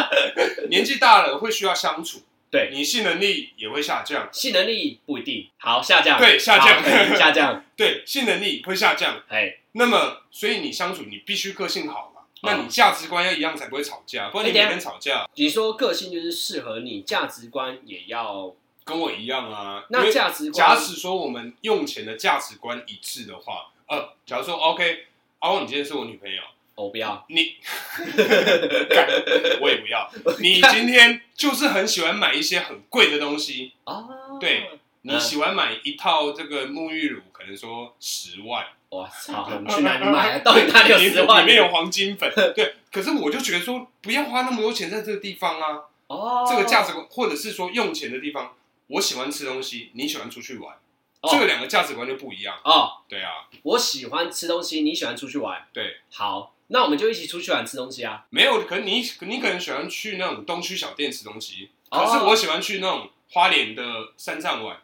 [0.68, 12.11] 年纪大了会需要相处，对，你性能力也会下降，性能力不一定好下降，对，下降，下降， 对，性能力会下降，哎，那么所以你相处你必须个性好。
[12.44, 15.28] 那你价值观要一样才不会吵架，不然你每天吵架。
[15.36, 18.52] 你说个性就是适合你，价值观也要
[18.84, 19.84] 跟我一样啊。
[19.90, 25.06] 那价值观，假使说我们用钱的价值观一致的话，呃，假如说 OK，
[25.38, 26.42] 阿旺，你今天是我女朋友，
[26.74, 27.54] 我不要你，
[29.60, 30.10] 我也不要。
[30.40, 34.04] 你今天就是很喜欢买一些很贵的东西啊，
[34.40, 34.68] 对，
[35.02, 38.66] 你喜欢买一套这个沐浴乳，可能说十万。
[38.92, 39.48] 我操！
[39.64, 40.38] 你去哪里买？
[40.44, 41.42] 到底哪里有十万？
[41.42, 42.30] 里面有黄金粉。
[42.54, 45.80] 对，可是我就觉得说，不要花那么多钱在这个地方啊。
[46.08, 46.46] 哦。
[46.46, 48.52] 这个价值观，或者是说用钱的地方，
[48.88, 50.76] 我喜欢吃东西，你喜欢出去玩，
[51.22, 52.54] 这个两个价值观就不一样。
[52.64, 52.98] 哦。
[53.08, 53.48] 对啊。
[53.62, 55.66] 我喜欢吃东西，你喜欢出去玩。
[55.72, 55.96] 对。
[56.12, 58.26] 好，那我们就一起出去玩吃东西啊。
[58.28, 63.82] 没有，可能你你可能喜欢去那种东区小店吃东西，可是我喜欢去那种花莲的
[64.18, 64.76] 山上玩。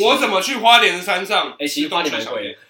[0.00, 1.56] 我怎么去花莲的山上？
[1.58, 2.58] 哎，其实花莲蛮贵的。
[2.58, 2.63] 啊，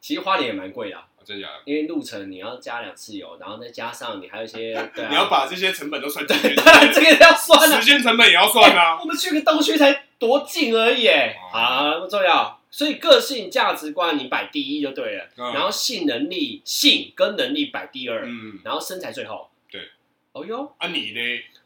[0.00, 1.60] 其实花莲也蛮贵的，啊，真的假的？
[1.66, 8.98] 因为路程你要加两次油，然后再加上你还有一些， 对啊，你要把这些成本都算进去，对，这个要算啊，时间成本也要算啊。
[9.00, 11.08] 我们去个东区才多近而已，
[11.52, 12.58] 好，不重要。
[12.70, 19.50] 所以个性价值观你摆第一就对了，然后性能力性跟能力摆第二，嗯，然后身材最后。
[19.70, 19.88] 对，
[20.32, 21.20] 哦哟，啊你呢？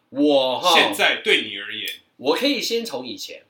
[0.09, 3.43] 我现在对你而言，我可以先从以前。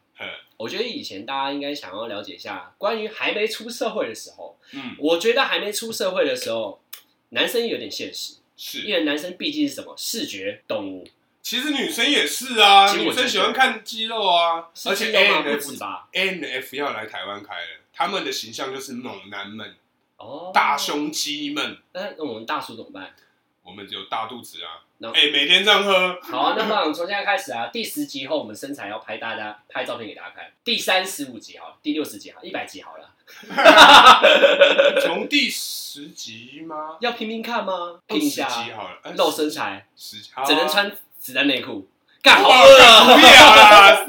[0.57, 6.81] 我觉得以前大家应该想要了解一下，关于还没出社会的时候，嗯，我觉得还没出社会的时候，
[7.31, 11.07] 男生有点现实，是因为男生毕竟是什么视觉动物。
[11.43, 15.73] 其实女生也是啊，女生喜欢看肌肉啊，而且 A N F
[16.13, 19.75] N F 要来台湾开了，他们的形象就是猛男们，
[20.17, 21.77] 哦，大胸肌们。
[21.93, 23.15] 那那我们大叔怎么办？
[23.65, 24.85] 我们只有大肚子啊。
[25.13, 26.19] 哎，每天这样喝。
[26.23, 30.53] 好啊，那么我们从现在开始啊，第十集后我们身材要拍大家拍照片给大家看。
[30.63, 33.11] 第三十五集好了，第六十集好，一百集好了。
[35.01, 36.97] 从第十集吗？
[37.01, 38.01] 要拼拼看吗？
[38.07, 38.49] 拼一下。
[38.49, 41.89] 十集好了，露身材，只能穿子弹内裤。
[42.25, 44.07] 干好饿，不要啦，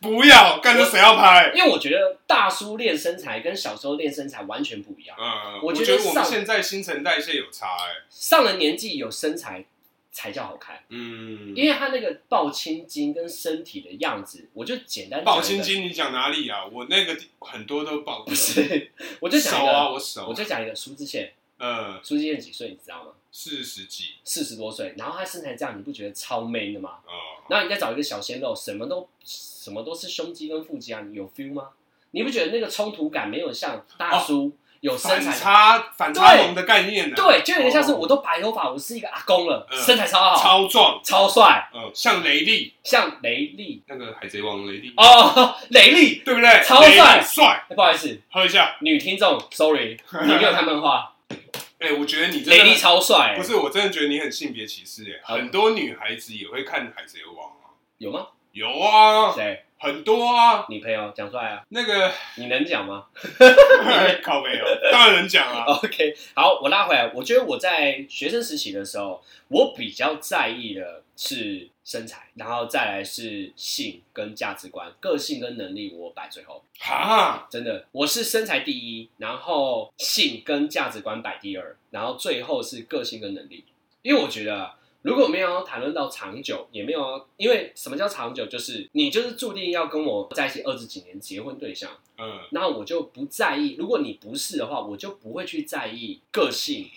[0.00, 1.52] 不要，干这谁要拍？
[1.54, 5.16] 因为我觉得大叔练身材跟小时候练身材完全不一样。
[5.20, 8.02] 嗯，我觉得我们现在新陈代谢有差哎。
[8.10, 9.66] 上了年纪有身材。
[10.10, 16.66] 才叫好看，嗯，因为他那个抱青筋跟身体的样子，我就简单抱青筋，你讲哪里啊？
[16.72, 21.28] 我那个很多都抱不是，我就讲手啊，我手，我就讲一个苏志燮，
[21.60, 23.10] 嗯，苏志燮几岁你知道吗？
[23.30, 26.98] 四十几，四十多岁，然后他身材这样，你不觉得超 man 的吗？
[27.06, 31.68] 哦，然后你再找一个小鲜肉，什么都什么都是胸肌跟腹肌啊，你有 feel 吗？
[32.12, 34.56] 你不觉得那个冲突感没有像大叔？
[34.80, 37.16] 有身材反差反差萌的概念呢？
[37.16, 46.62] 对，就有点像是我都白头发，我是一个阿公了，身材超好，超壮，超帅，嗯，像雷利，像雷利，那个海贼王雷利哦，雷利对不对？
[46.64, 47.66] 超帅，帅。
[47.74, 48.76] 不好意思，喝一下。
[48.80, 51.12] 女听众，sorry，你没有看漫画。
[51.78, 58.28] 哎，我觉得你雷利超帅，不是，我真的觉得你很性别歧视哎，很多女孩子也会看海贼王啊，有吗？
[58.52, 59.64] 有啊，谁？
[59.80, 61.62] 很多啊，你朋友讲出来啊。
[61.68, 63.04] 那个 你能讲吗？
[64.24, 65.62] 靠没有，当然能讲啊。
[65.66, 67.12] OK，好，我拉回来。
[67.14, 76.62] 我觉得我在学生时期的时候，我比较在意的是身材，然后再来是性跟价值观、个性跟能力，我摆最后。
[76.78, 83.64] 哈，真的，我是身材第一，然后性跟价值观摆第二，然后最后是个性跟能力，
[84.02, 84.78] 因为我觉得。
[85.02, 88.44] 如果没有要谈论到长久，也没有啊，因为什么叫长久？
[88.46, 93.76] 就是你就是注定要跟我在一起二十几年结婚对象，嗯，那我就不在意。
[93.78, 96.90] 如果你不是的话，我就不会去在意个性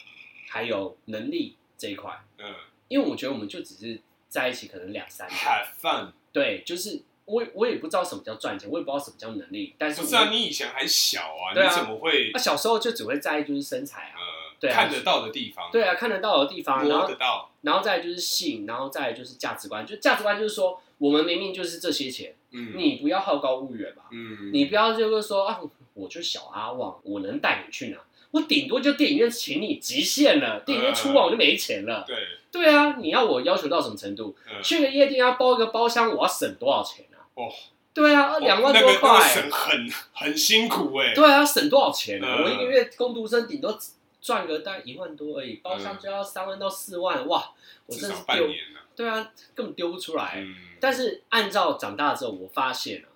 [0.50, 2.56] 还有能力这一块，嗯，
[2.88, 12.32] 因为我觉得我们就只是在一起可能两三年，have fun，对，就是我我也不知道什么叫赚钱，我也不知道什么叫能力，但是不是啊，你以前还小啊，你怎么会？
[12.34, 14.40] 那小时候就只会在意就是身材啊。
[14.58, 19.86] 对啊，看得到的地方，对啊，看得到的地方，摸得到，然后，然后再来就是性，然后再来就是价值观。
[19.86, 25.60] 就价值观就是说，我们明明就是这些钱，嗯，你不要好高骛远嘛，嗯，你不要就是说啊，
[25.96, 27.98] 我就小阿旺，我能带你去哪？
[28.32, 32.04] 我顶多就电影院请你极限了，电影院出完我就没钱了。
[32.08, 32.18] 对，
[32.52, 34.36] 对啊，你要我要求到什么程度？
[34.64, 37.22] 去个夜店要包一个包厢，我要省多少钱啊？
[37.36, 37.50] 哦，
[37.94, 41.14] 对啊，两万多块，省很很辛苦哎。
[41.14, 42.42] 对啊，省多少钱啊？
[42.44, 43.78] 我一个月工读生顶多。
[44.22, 47.44] 赚个大概一万多而已，包厢就要三万到四万，哇！
[47.88, 48.48] 我真是丢，
[48.96, 50.46] 对啊，根本丢不出来。
[50.80, 53.10] 但是按照长大之后，我发现啊，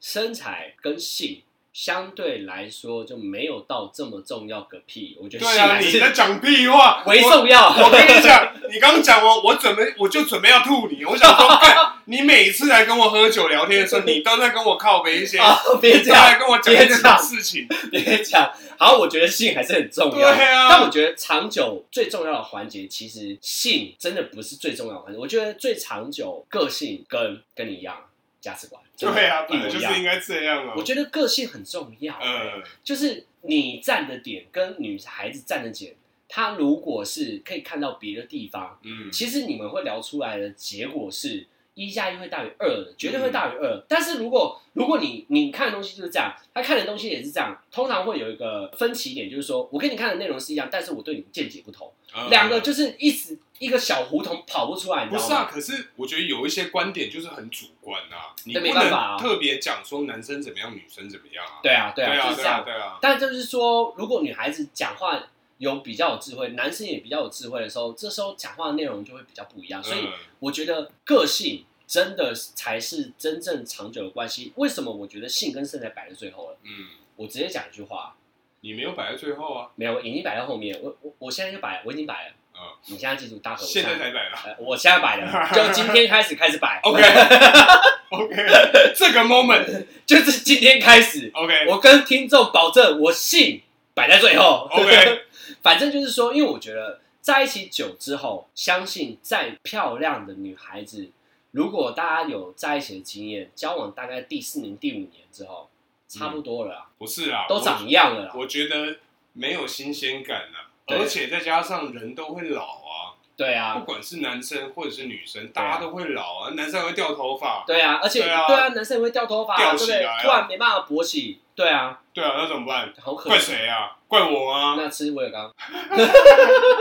[0.00, 1.42] 身材跟性。
[1.76, 7.68] 相对来说就没有到这么重要个屁，我觉得对啊，你在讲屁话，为重要。
[7.68, 11.04] 我跟你讲，你刚讲我，我准备我就准备要吐你。
[11.04, 11.46] 我想说，
[12.06, 15.38] 你每次来跟我喝酒聊天的时候，你都在跟我靠边一些，
[15.78, 18.50] 别讲，来跟我讲一些事情，别讲。
[18.78, 20.70] 好，我觉得性还是很重要，对啊。
[20.70, 25.18] 但我觉得长久最重要的环节，其实性真的不是最重要的环节。
[25.18, 27.94] 我觉得最长久，个性跟跟你一样。
[28.38, 30.74] 价值观对啊，本来就是应该这样啊。
[30.76, 35.94] 我觉得个性很重要，嗯，就是你站的点跟女孩子站的点，
[36.28, 43.84] 她如果是可以看到别的地方，嗯，其实你们会聊出来的结果是一加一会大于二的，绝对会大于二。
[43.86, 51.92] 但是如果如果你你看的东西就是这样，他看的东西也是这样，通常会有一个分歧点，就是说我跟你看的内容是一样，但是我对你见解不同，
[52.30, 53.38] 两个就是一直。
[53.58, 55.48] 一个小胡同跑不出来，不是啊？
[55.50, 61.60] 可是我觉得有一些观点就是很主观啊，你不能特别讲说男生怎么样，女生怎么样啊？
[61.62, 62.62] 对啊，对啊，就是这样。
[62.64, 62.98] 对啊。
[63.00, 65.18] 但就是说，如果女孩子讲话
[65.58, 69.82] 有比较有智慧，男生也比较有智慧的时候，这时候讲话的内容就会比较不一样。
[69.82, 74.52] 所以我觉得个性真的才是真正长久的关系。
[74.56, 76.58] 为什么我觉得性跟身材摆在最后了？
[76.64, 78.14] 嗯，我直接讲一句话，
[78.60, 79.70] 你没有摆在最后啊？
[79.76, 80.78] 没有，已经摆在后面。
[80.82, 82.34] 我我我现在就摆，我已经摆了。
[82.58, 86.80] 嗯，你现在记住大头，现在才摆了，我现在摆的， 就今天开始开始摆。
[86.82, 88.34] OK，OK，
[88.96, 91.30] 这个 moment 就是今天开始。
[91.34, 94.68] OK，我跟听众保证，我信摆在最后。
[94.70, 95.22] OK，
[95.62, 101.10] 反正就是说，因为我觉得在一起久之后，相信再漂亮的女孩子，
[101.50, 105.68] 如果大家有在一起的经验，交往大概第四年、第五年之后，
[106.08, 106.86] 差不多了。
[106.98, 108.32] 不是啊，都长一样了。
[108.34, 108.96] 我觉得
[109.32, 110.65] 没有新鲜感了。
[110.86, 116.50] 而且再加上人都会老啊，对啊，不管是男生或者是女生，大家都会老啊。
[116.54, 122.92] 男生还会掉头发，对啊，而且对啊，男生也会掉头发，掉起来，突然没办法勃起，对啊，对啊，那怎么办？
[123.00, 123.96] 好可怪谁啊？
[124.08, 124.74] 怪我吗？
[124.78, 125.52] 那吃威尔刚。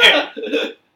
[0.02, 0.32] 哎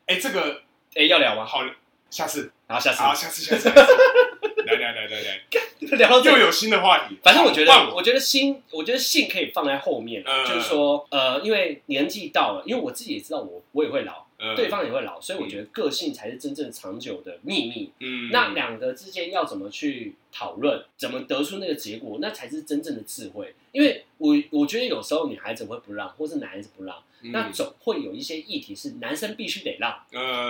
[0.05, 0.61] 哎，这个
[0.95, 1.43] 哎要聊吗？
[1.45, 1.63] 好，
[2.09, 3.69] 下次，然后下次，好，下次，下次，
[4.75, 5.41] 来来来来来，
[5.97, 7.17] 聊到又有新的话题。
[7.23, 17.91] 反正我觉得，我觉得性，我觉得性可以放在后面，就是说，呃，因为年纪到了，因为我自己也知道，我我也会老，对方也会老，所以我觉得个性才是真正长久的秘密。
[17.99, 23.53] 嗯，那两个之间要怎么去讨论，怎么得出那个结果，那才是真正的智慧。
[23.71, 26.95] 因为我我觉得有时候女孩子会不让，或是男孩子不让，
[27.31, 29.95] 那总会有一些议题是男生必须得让，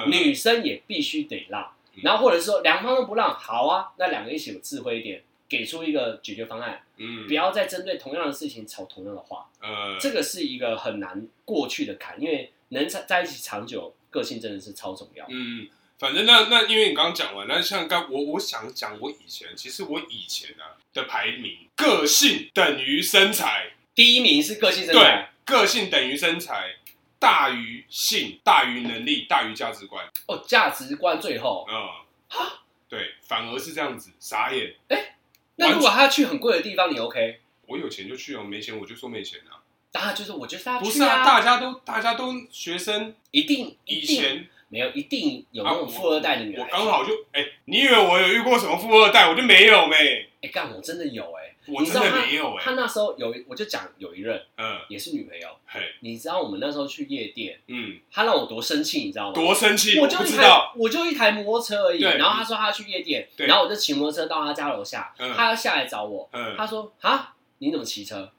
[0.07, 1.69] 女生也必须得让。
[2.03, 15.25] 然后或者说两方都不让，好啊，那两个一起有智慧一点，给出一个解决方案，嗯，不要再针对同样的事情吵同样的话，呃，这个是一个很难过去的坎，因为能在在一起长久，个性真的是超重要。
[15.29, 15.67] 嗯，
[15.97, 23.71] 反正那那因为你刚刚讲完，那像刚我我想讲我以前，其实我以前啊的排名，个性等于身材。
[23.95, 25.01] 第一名是个性身材，
[25.45, 26.75] 对，个性等于身材，
[27.19, 30.07] 大于性，大于能力，大于价值观。
[30.27, 31.75] 哦，价值观最后，嗯，
[32.29, 34.73] 哈，对，反而是这样子，傻眼。
[34.87, 35.15] 哎、欸，
[35.57, 37.41] 那如果他去很贵的地方，你 OK？
[37.67, 39.59] 我有钱就去哦，没钱我就说没钱啊。
[39.91, 49.27] 当然就是我就是他去、啊、不是啊，大家都大家都学生，一定以前没有，一定有那种富二代的女孩、啊、我刚好就哎、欸，你以为我有遇过什么富二代？
[49.29, 49.95] 我就没有没。
[49.95, 51.48] 哎、欸，干我真的有哎、欸。
[51.71, 55.47] 我真的没有哎、欸，他那时候有，我就讲有一任，嗯，也是女朋友。
[55.65, 59.33] 嘿，你知道我们那时候去夜店，嗯，他让我多生气，你知道吗？
[59.33, 62.01] 多生气，我就一台，我就一台摩托车而已。
[62.01, 68.31] 然后他说他要去夜店，然后我就骑摩托车到他家楼下，他要下来找我，嗯，他说啊，你怎么骑车？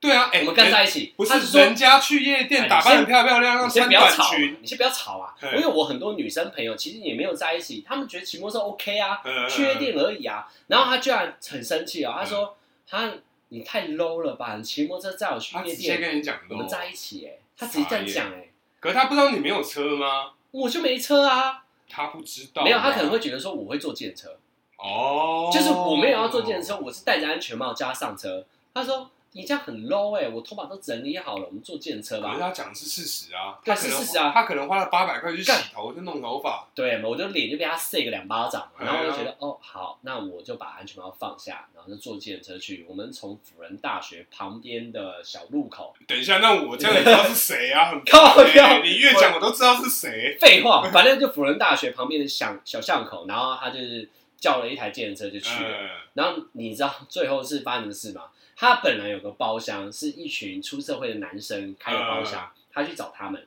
[0.00, 5.32] 对啊，哎，我们跟在一起，不是人家去夜店打扮很漂漂亮亮，穿短裙，你先不要吵啊！
[5.54, 10.48] 因为我很多女生朋友其实也没有在一起，他们觉得骑摩托车 OK 啊，去夜店而已啊。
[10.66, 12.56] 然后他居然很生气哦，他说
[12.92, 13.12] 他。
[13.54, 14.56] 你太 low 了吧！
[14.56, 18.48] 你骑摩托车载我去夜店，他直接跟你讲，我们在一起哎，他直接这样讲哎。
[18.80, 20.32] 可是他不知道你没有车吗？
[20.52, 21.62] 我就没车啊。
[21.86, 24.34] 他不知道，没有，他可能会觉得说我会坐电车。
[24.78, 28.42] 哦，就是我没有要坐电车，我是戴着安全帽叫他上车。
[28.72, 29.10] 他说。
[29.34, 30.28] 你这样很 low 哎、欸！
[30.28, 32.28] 我头发都整理好了，我们坐电车吧。
[32.28, 34.30] 可是他讲的是事实啊，对，是事实啊。
[34.34, 36.68] 他可能花了八百块去洗头，去弄头发。
[36.74, 42.84] 对，我就脸就被他塞个两巴掌，然后我就觉得哦好，那我就把安全帽放下，然后就坐电车去。
[42.86, 45.94] 我们从辅仁大学旁边的小路口。
[46.06, 47.88] 等一下，那我这样你知道是谁啊？
[47.92, 50.36] 很靠欸、你越讲我都知道是谁。
[50.38, 54.08] 废话，反正就辅仁大学旁边的小小巷口，然后他就是
[54.42, 55.70] 叫了一台电车就去了。
[55.70, 58.24] 嗯、然后你知道最后是发生什么事吗？
[58.56, 63.46] 他本来有个包厢，是一群出社会的男生开的包厢，他去找他们。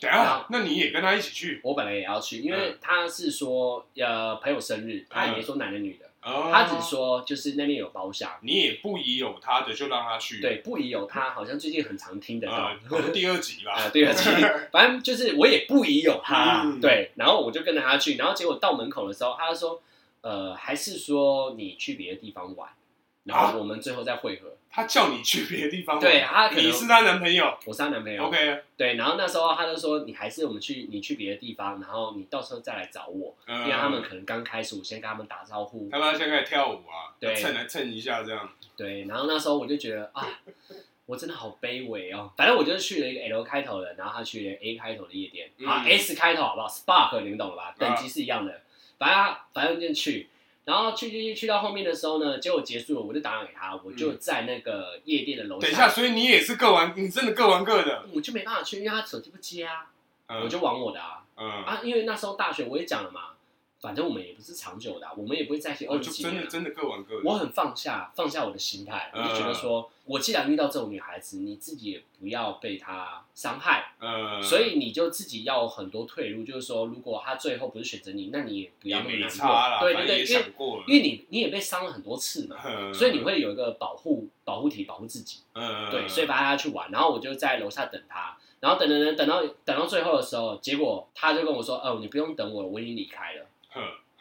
[0.00, 1.60] 等下，那你也跟他一起去？
[1.62, 8.28] 我本来也要去，因为他是说呃朋友生日，他也没说男的女的，他只说就是那边有包厢。
[8.42, 10.40] 你也不宜有他的，就让他去。
[10.40, 12.72] 对，不宜有他，好像最近很常听得到。
[13.12, 13.88] 第二集吧。
[13.90, 14.28] 第二集，
[14.72, 16.66] 反正就是我也不宜有他。
[16.82, 19.80] 对，然后我就跟着他去，然后结果到门口的时候，他就说
[20.22, 22.68] 呃还是说你去别的地方玩。
[23.22, 24.56] 然后我们最后再会合。
[24.70, 26.02] 他叫你去别的地方玩。
[26.02, 28.24] 对，他可能你是他男朋友，我是他男朋友。
[28.24, 28.62] OK。
[28.78, 35.86] 对，然后那时候他就说，你还是我们去，你去别的地方，然后你到时候再来找我，因为他们可能刚开始，我先跟他们打招呼。
[35.92, 38.50] 他们现在开始跳舞啊，对，蹭来蹭一下这样。
[38.74, 40.26] 对，然后那时候我就觉得啊，
[41.04, 42.32] 我真的好卑微哦。
[42.38, 47.74] 反正我就是去了一个 L 开头的，然后他去了 A 开头的夜店，好 S 开头好不好？Spark，你们懂了吧？
[47.78, 48.62] 等级是一样的。
[49.00, 50.28] 反正反正就去。
[50.66, 55.66] 然后去去去到后面的时候呢，结果结束了，我就打电话给他，我就在那个夜店的楼下。
[55.66, 58.04] 等一下，所以你也是各玩，你真的各玩各的。
[58.12, 59.90] 我就没办法去，因为他手机不接啊，
[60.28, 61.24] 嗯、我就玩我的啊。
[61.36, 63.30] 嗯啊，因为那时候大学我也讲了嘛。
[63.80, 66.34] 反正我们也不是长久的，我们也不会在一起二十几年。
[66.34, 67.22] 真的真的各玩各的。
[67.24, 73.94] 我很放下，放下我的心态，我就觉得说，我既然遇到这种女孩子，你自己也不要被她伤害。
[73.98, 74.42] 嗯。
[74.42, 79.80] 所以你就自己要很多退路，就是说，如果她最后不是选择你，那你也不要那么难过。
[79.80, 80.44] 对对对，因为
[80.86, 82.56] 因为你你也被伤了很多次嘛，
[82.92, 85.38] 所以你会有一个保护保护体保护自己。
[85.54, 85.90] 嗯。
[85.90, 93.46] 对，所以把她去玩，然后我就在楼下等她，然后等等等等到等到最后的时候，结果她就跟我说：“哦，你不用等我了，我已经离开了。”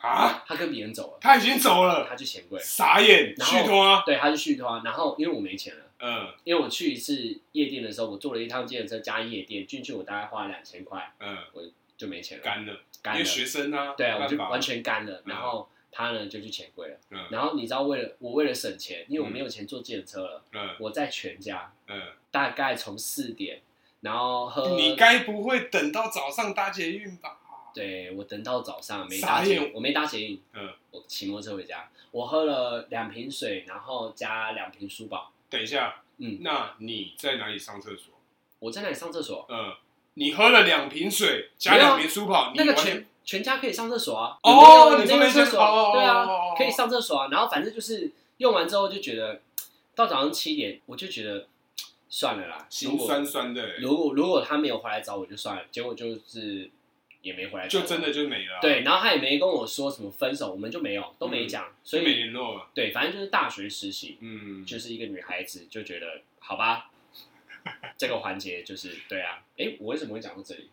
[0.02, 0.44] 啊！
[0.48, 4.02] 他跟别人走了，他已经走了，他去钱柜，傻眼，续托啊！
[4.06, 11.62] 对，他去续托，然后因为我没钱了，嗯，因为我去一次夜店的时候，我坐了一趟计程车加夜店进去，我大概花了两千块，嗯，我
[11.98, 23.62] 就没钱了，干了，干了，因为学生啊，对啊，我就完全干了，然后他呢就去钱柜了，嗯，然后你知道为了我为了省钱，因为我没有钱坐计程车了，嗯，我在全家，嗯，大概从四点，
[24.00, 27.39] 然后喝，你该不会等到早上搭捷运吧？
[27.74, 35.32] 对，我等到早上没搭捷运，我没搭捷运，嗯，我骑摩托车回家，我喝了两瓶水，然后加两瓶舒宝。
[35.50, 38.14] 等一下，嗯，那你在哪里上厕所？
[38.60, 39.46] 我在哪里上厕所？
[39.50, 39.74] 嗯，
[40.16, 44.38] 你喝了两瓶水加两瓶舒宝，那个全全家可以上厕所啊？
[44.44, 46.26] 哦，你那个厕所，对啊，
[46.58, 47.28] 可以上厕所啊。
[47.32, 49.42] 然后反正就是用完之后就觉得，
[49.96, 51.48] 到早上七点我就觉得
[52.10, 53.78] 算了啦，心酸酸的。
[53.78, 56.70] 如果如果他没有回来找我就算了，结果就是。
[57.22, 58.62] 也没回来，就真的就没了、啊。
[58.62, 62.68] 对，然后他也没跟我说什么分手，我们就没有，都没讲，嗯、所以没联络了。
[62.74, 66.90] 对，反正就是大学实习，嗯，就是一个女孩子就觉得，好吧，
[67.98, 69.44] 这个环节就是对啊。
[69.58, 70.70] 哎，我为什么会讲到这里？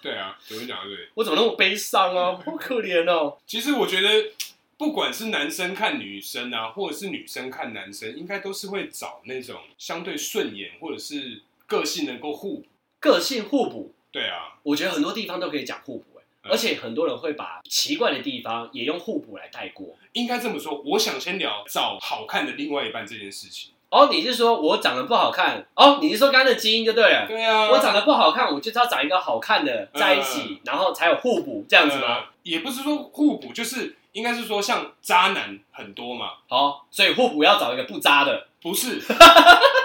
[0.00, 1.08] 对啊，怎么会讲到这里？
[1.14, 2.40] 我怎么那么悲伤啊？
[2.44, 3.38] 好可怜哦。
[3.46, 4.32] 其实我觉得，
[4.76, 12.66] 不管是男生看女生啊，或者是女生看男生，应该都是会找那种相对顺眼，或者是个性能够互补，
[13.00, 13.94] 个性互补。
[14.14, 19.96] 对啊，我觉得很多地方都可以讲互补，嗯、而且很多人会把奇怪的地方也用互补来带过。
[20.12, 23.72] 应该这么说，我想先聊找好看的另外一半这件事情。
[23.90, 25.66] 哦，你是说我长得不好看？
[25.74, 27.26] 哦，你是说刚刚的基因就对了。
[27.26, 32.20] 对啊，我长得不好看，我就是要找一个好看的在一起，嗯、然后才有互补这样子吗？
[32.20, 36.34] 嗯、也不是说互补，就是应该是说像渣男很多嘛。
[36.48, 38.46] 好，所以互补要找一个不渣的。
[38.62, 38.98] 不是，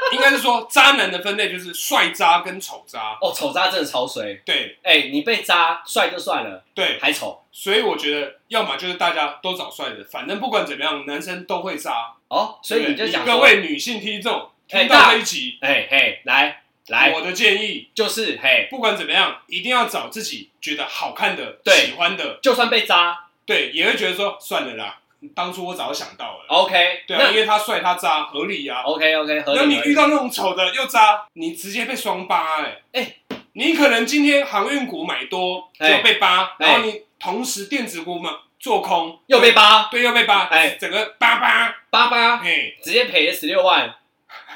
[0.14, 3.18] 应该是说渣男的分类就是帅渣跟丑渣。
[3.22, 4.34] 哦，丑渣真的超衰。
[4.46, 7.44] 对，哎、欸，你被渣帅就算了，对，还丑。
[7.52, 12.14] 所以我觉得，要么就是大家都找帅的，反正不管怎么样，男生都会渣。
[12.28, 25.00] 哦，所以你就讲各位女性听众听到这一集，哎、欸、嘿，来来，我的建议就是，嘿，不管怎么样，一定要找自己觉得好看的、喜欢的，就算被渣，对，也会觉得说算了啦。
[25.36, 29.60] 当初我早就想到了，OK，对啊，因为他帅他渣合理啊，OK OK 合理。
[29.60, 33.16] 那你遇到那种丑的又渣，你直接被双八哎哎，
[33.54, 41.76] 你可能今天航运股买多就被八，然后你同时电子股嘛做空又被扒，对又被扒，哎，整个八八。
[41.92, 43.96] 八八，哎，直接赔了十六万，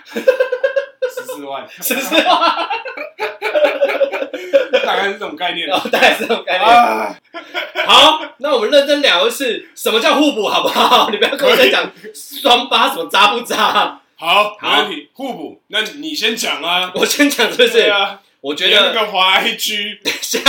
[1.13, 2.69] 十四万， 十四万。
[4.85, 6.69] 大概是这种概念，哦，大概是这种概念。
[6.69, 7.15] 啊、
[7.85, 11.09] 好，那我们认真聊的是什么叫互补，好不好？
[11.11, 14.01] 你不要跟我在讲双八什么渣不渣。
[14.15, 15.09] 好，没问题。
[15.13, 16.91] 互补，那你先讲啊。
[16.95, 17.89] 我先讲，是不是？
[17.89, 18.21] 啊。
[18.41, 20.39] 我觉得那个华 IG，等一下，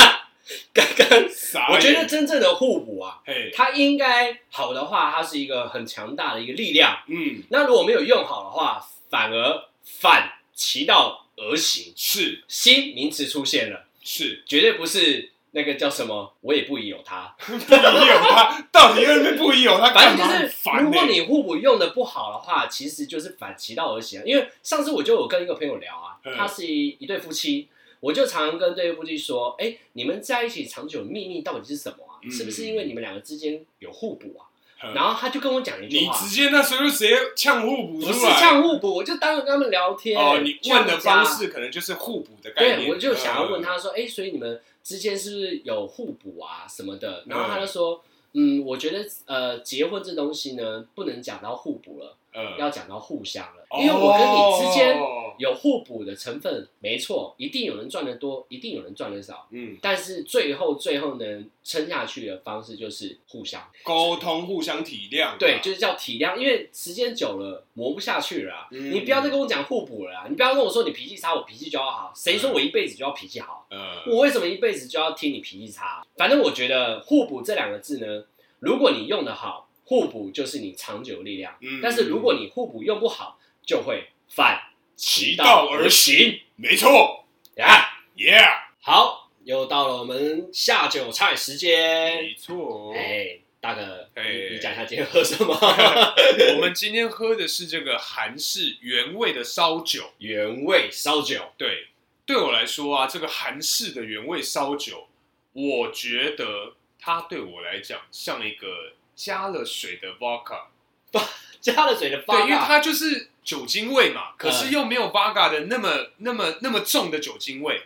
[0.73, 1.69] 刚刚啥？
[1.71, 3.19] 我觉得真正的互补啊，
[3.55, 6.99] 它应该好的话，它是一个很强大的一个力量。
[7.07, 9.65] 嗯，那如果没有用好的话，反而
[10.01, 13.87] 反其道而行，是新名词出现了。
[14.03, 19.93] 是，绝对不是那个叫什么，我也不疑有他，不疑有他， 到底有没有不疑有他？
[19.93, 20.53] 反正就是，
[20.83, 24.23] 如果你互补用的不好的话，其实就是反其道而行。
[24.27, 27.69] 因为上次我就有跟一个朋友聊啊，他是一一对夫妻，
[28.01, 32.21] 我就常常跟这对夫妻说，哎，你们在一起长久的秘密到底是什么啊？
[32.31, 34.49] 是不是因为你们两个之间有互补啊？
[34.93, 40.19] 然后他就跟我讲一句话，你直接那时候就直接呛互补，不是呛互补，我就当着跟他们聊天。
[40.19, 42.81] 哦，你问的方式可能就是互补的概念。
[42.81, 47.25] 对，我就想要问他说，哎，所以你们之间是不是有互补啊什么的？
[47.27, 52.17] 然后他就说，嗯，我觉得呃，结婚这东西呢，不能讲到互补了，
[52.59, 54.99] 要讲到互相了，因为我跟你之间。
[55.37, 59.49] 有互补的成分，没错，一定有人赚得多，一定有人赚得少。
[59.51, 65.37] 嗯，但是最后最后能撑下去的方式就是互相沟通，互相体谅。
[65.37, 68.69] 对，就是叫体谅，因为时间久了磨不下去了。
[68.71, 72.13] 嗯，你不要再跟我讲互补了，你不要跟我说你脾气差，我脾气就要好。
[72.15, 73.67] 谁说我一辈子就要脾气好？
[73.73, 76.07] 嗯，我为什么一辈子就要听你脾气差？
[76.17, 78.25] 反正我觉得互补这两个字呢，
[78.61, 81.57] 如果你用的好，互补就是你长久力量。
[81.61, 84.71] 嗯，但是如果你互补用不好，就会反。
[84.97, 87.25] 其道而行，没错
[87.57, 92.95] 呀，Yeah，好，又到了我们下酒菜时间，没错。
[92.95, 94.23] 哎，大哥，哎，
[94.53, 95.53] 你讲一下今天喝什么？
[96.55, 101.53] 我们今天喝的是这个韩式原味的烧酒，原味烧酒。
[101.59, 101.89] 对，
[102.25, 105.09] 对我来说啊，这个韩式的原味烧酒，
[105.55, 110.65] 我觉得它对我来讲像一个加了水的 vodka，
[111.61, 113.31] 加了水的 vodka，对，因为它就是。
[113.45, 117.79] 酒精味嘛，可是又没有 Vodka 的那么、那么、那么重的酒精味，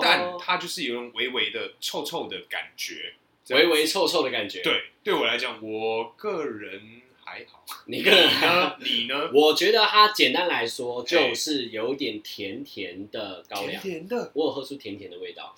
[0.00, 3.14] 但它就是有种微微的臭臭的感觉，
[3.48, 4.62] 微微臭臭的感觉。
[4.62, 7.64] 对，对我来讲，我个人还好。
[7.86, 8.76] 你个人呢？
[8.78, 9.28] 你呢？
[9.34, 15.52] 我觉得它简单来说就是有点甜甜的高粱，甜的，我有喝出甜甜的味道。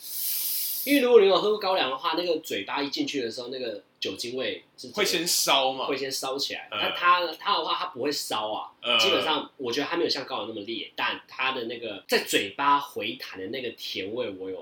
[0.87, 6.67] 因为如果你有喝过高粱的话，那个嘴巴一进去的时候，那个酒精味是会先烧嘛，会先烧起来。
[6.73, 8.73] 那它它的话，它不会烧啊。
[8.99, 14.61] 基本上，我觉得它没有像高粱那么烈，但它的那个在嘴巴回弹的那个甜味，我有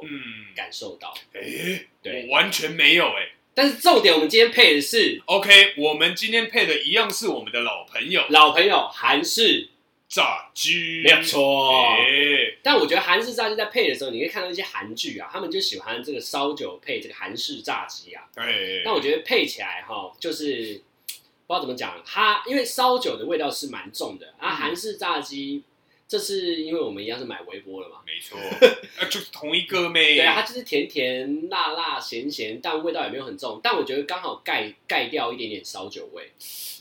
[0.55, 1.14] 感受到。
[1.32, 3.30] 哎，对，完全没有哎。
[3.55, 9.69] 但是重点，我们今天配的是 OK，我们今天配的一样是我们的老朋友，老朋友韩式
[10.11, 11.96] 炸鸡，没有错。
[12.64, 18.24] 但我觉得韩式炸鸡在配的时候，你可以看到一些韩剧啊，他们就喜欢这个烧酒配这个韩式炸鸡啊。
[18.34, 18.82] 对。
[18.84, 20.82] 但我觉得配起来哈，就是
[21.46, 24.50] 不知道怎么讲，它因为烧酒的味道是蛮重的啊。
[24.50, 25.62] 韩式炸鸡，
[26.08, 27.98] 这是因为我们一样是买微波了嘛。
[28.04, 28.36] 没错。
[29.08, 30.16] 就是同一个呗。
[30.16, 33.61] 对啊，它就是甜甜辣辣咸咸，但味道也没有很重。
[33.62, 36.32] 但我觉得刚好盖盖掉一点点烧酒味。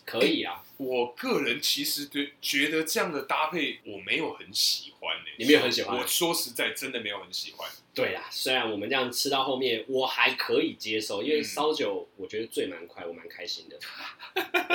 [0.04, 5.26] 可以啊，我个人其实对觉得这样的搭配我没有很喜欢呢。
[5.38, 5.98] 你没有很喜欢？
[5.98, 7.70] 我说实在，真的没有很喜欢。
[7.94, 13.78] 对啊，虽然我们这样吃到后面，我还可以接受，因为烧酒我觉得醉蛮快，我蛮开心的。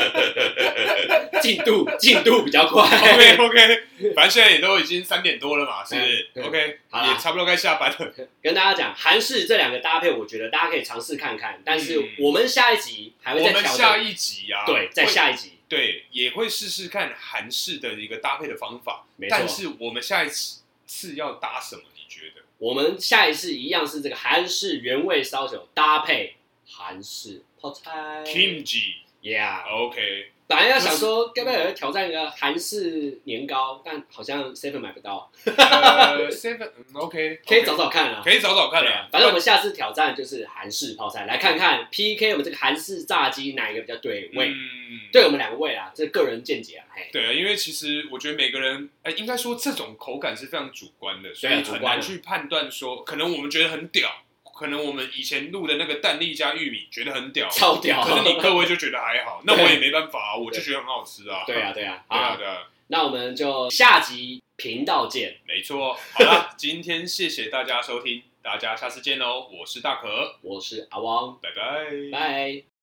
[1.41, 2.83] 进度进度比较快。
[2.83, 8.15] OK OK，反正现在也都已经三点多了嘛，是不是？OK，好，也差不多该下班了。
[8.43, 11.63] 跟大家讲，韩式这两个搭配，我觉得大家可以尝试看看。
[11.65, 13.59] 但是我们下一集还会再调。
[13.59, 15.53] 我们下一集啊，对，在下一集。
[15.75, 19.05] 对，也会试试看韩式的一个搭配的方法。
[19.17, 19.37] 没错。
[19.37, 21.83] 但是我们下一次次要搭什么？
[21.97, 22.43] 你觉得？
[22.59, 28.23] 我们下一次一样是这个韩式原味烧酒搭配韩式泡菜。
[28.25, 30.31] Kimchi，Yeah，OK。
[30.47, 35.31] 本来要想说，该不该挑战一个韩式年糕，但好像 Seven 买不到。
[35.45, 39.09] 呃，Seven，OK， 可以找找看啊，可以找找看啊。
[39.11, 44.49] 反正我们下次挑战就是韩式泡菜，来看看 PK 我们这个韩式炸鸡哪一个比较对味？
[44.49, 46.85] 嗯，对我们两个味啊，这个人见解啊。
[47.11, 54.09] 对啊，因为其实我觉得每个人，哎，应该说这种口感是非常主观的，所以很难去判断说，可能我们觉得很屌。
[54.57, 61.45] 可能我们以前录的那个蛋力加玉米觉得很屌，超屌，可是你各位就觉得还好， 那我也没办法啊，我就觉得很好吃啊。
[61.47, 62.69] 对啊，对啊，对啊，对啊。
[62.89, 65.39] 那我们就下集频道见。
[65.47, 69.49] 没错，好了， 今天谢谢大家收听，大家下次见喽。
[69.51, 72.74] 我是大可，我是阿汪，拜拜，拜。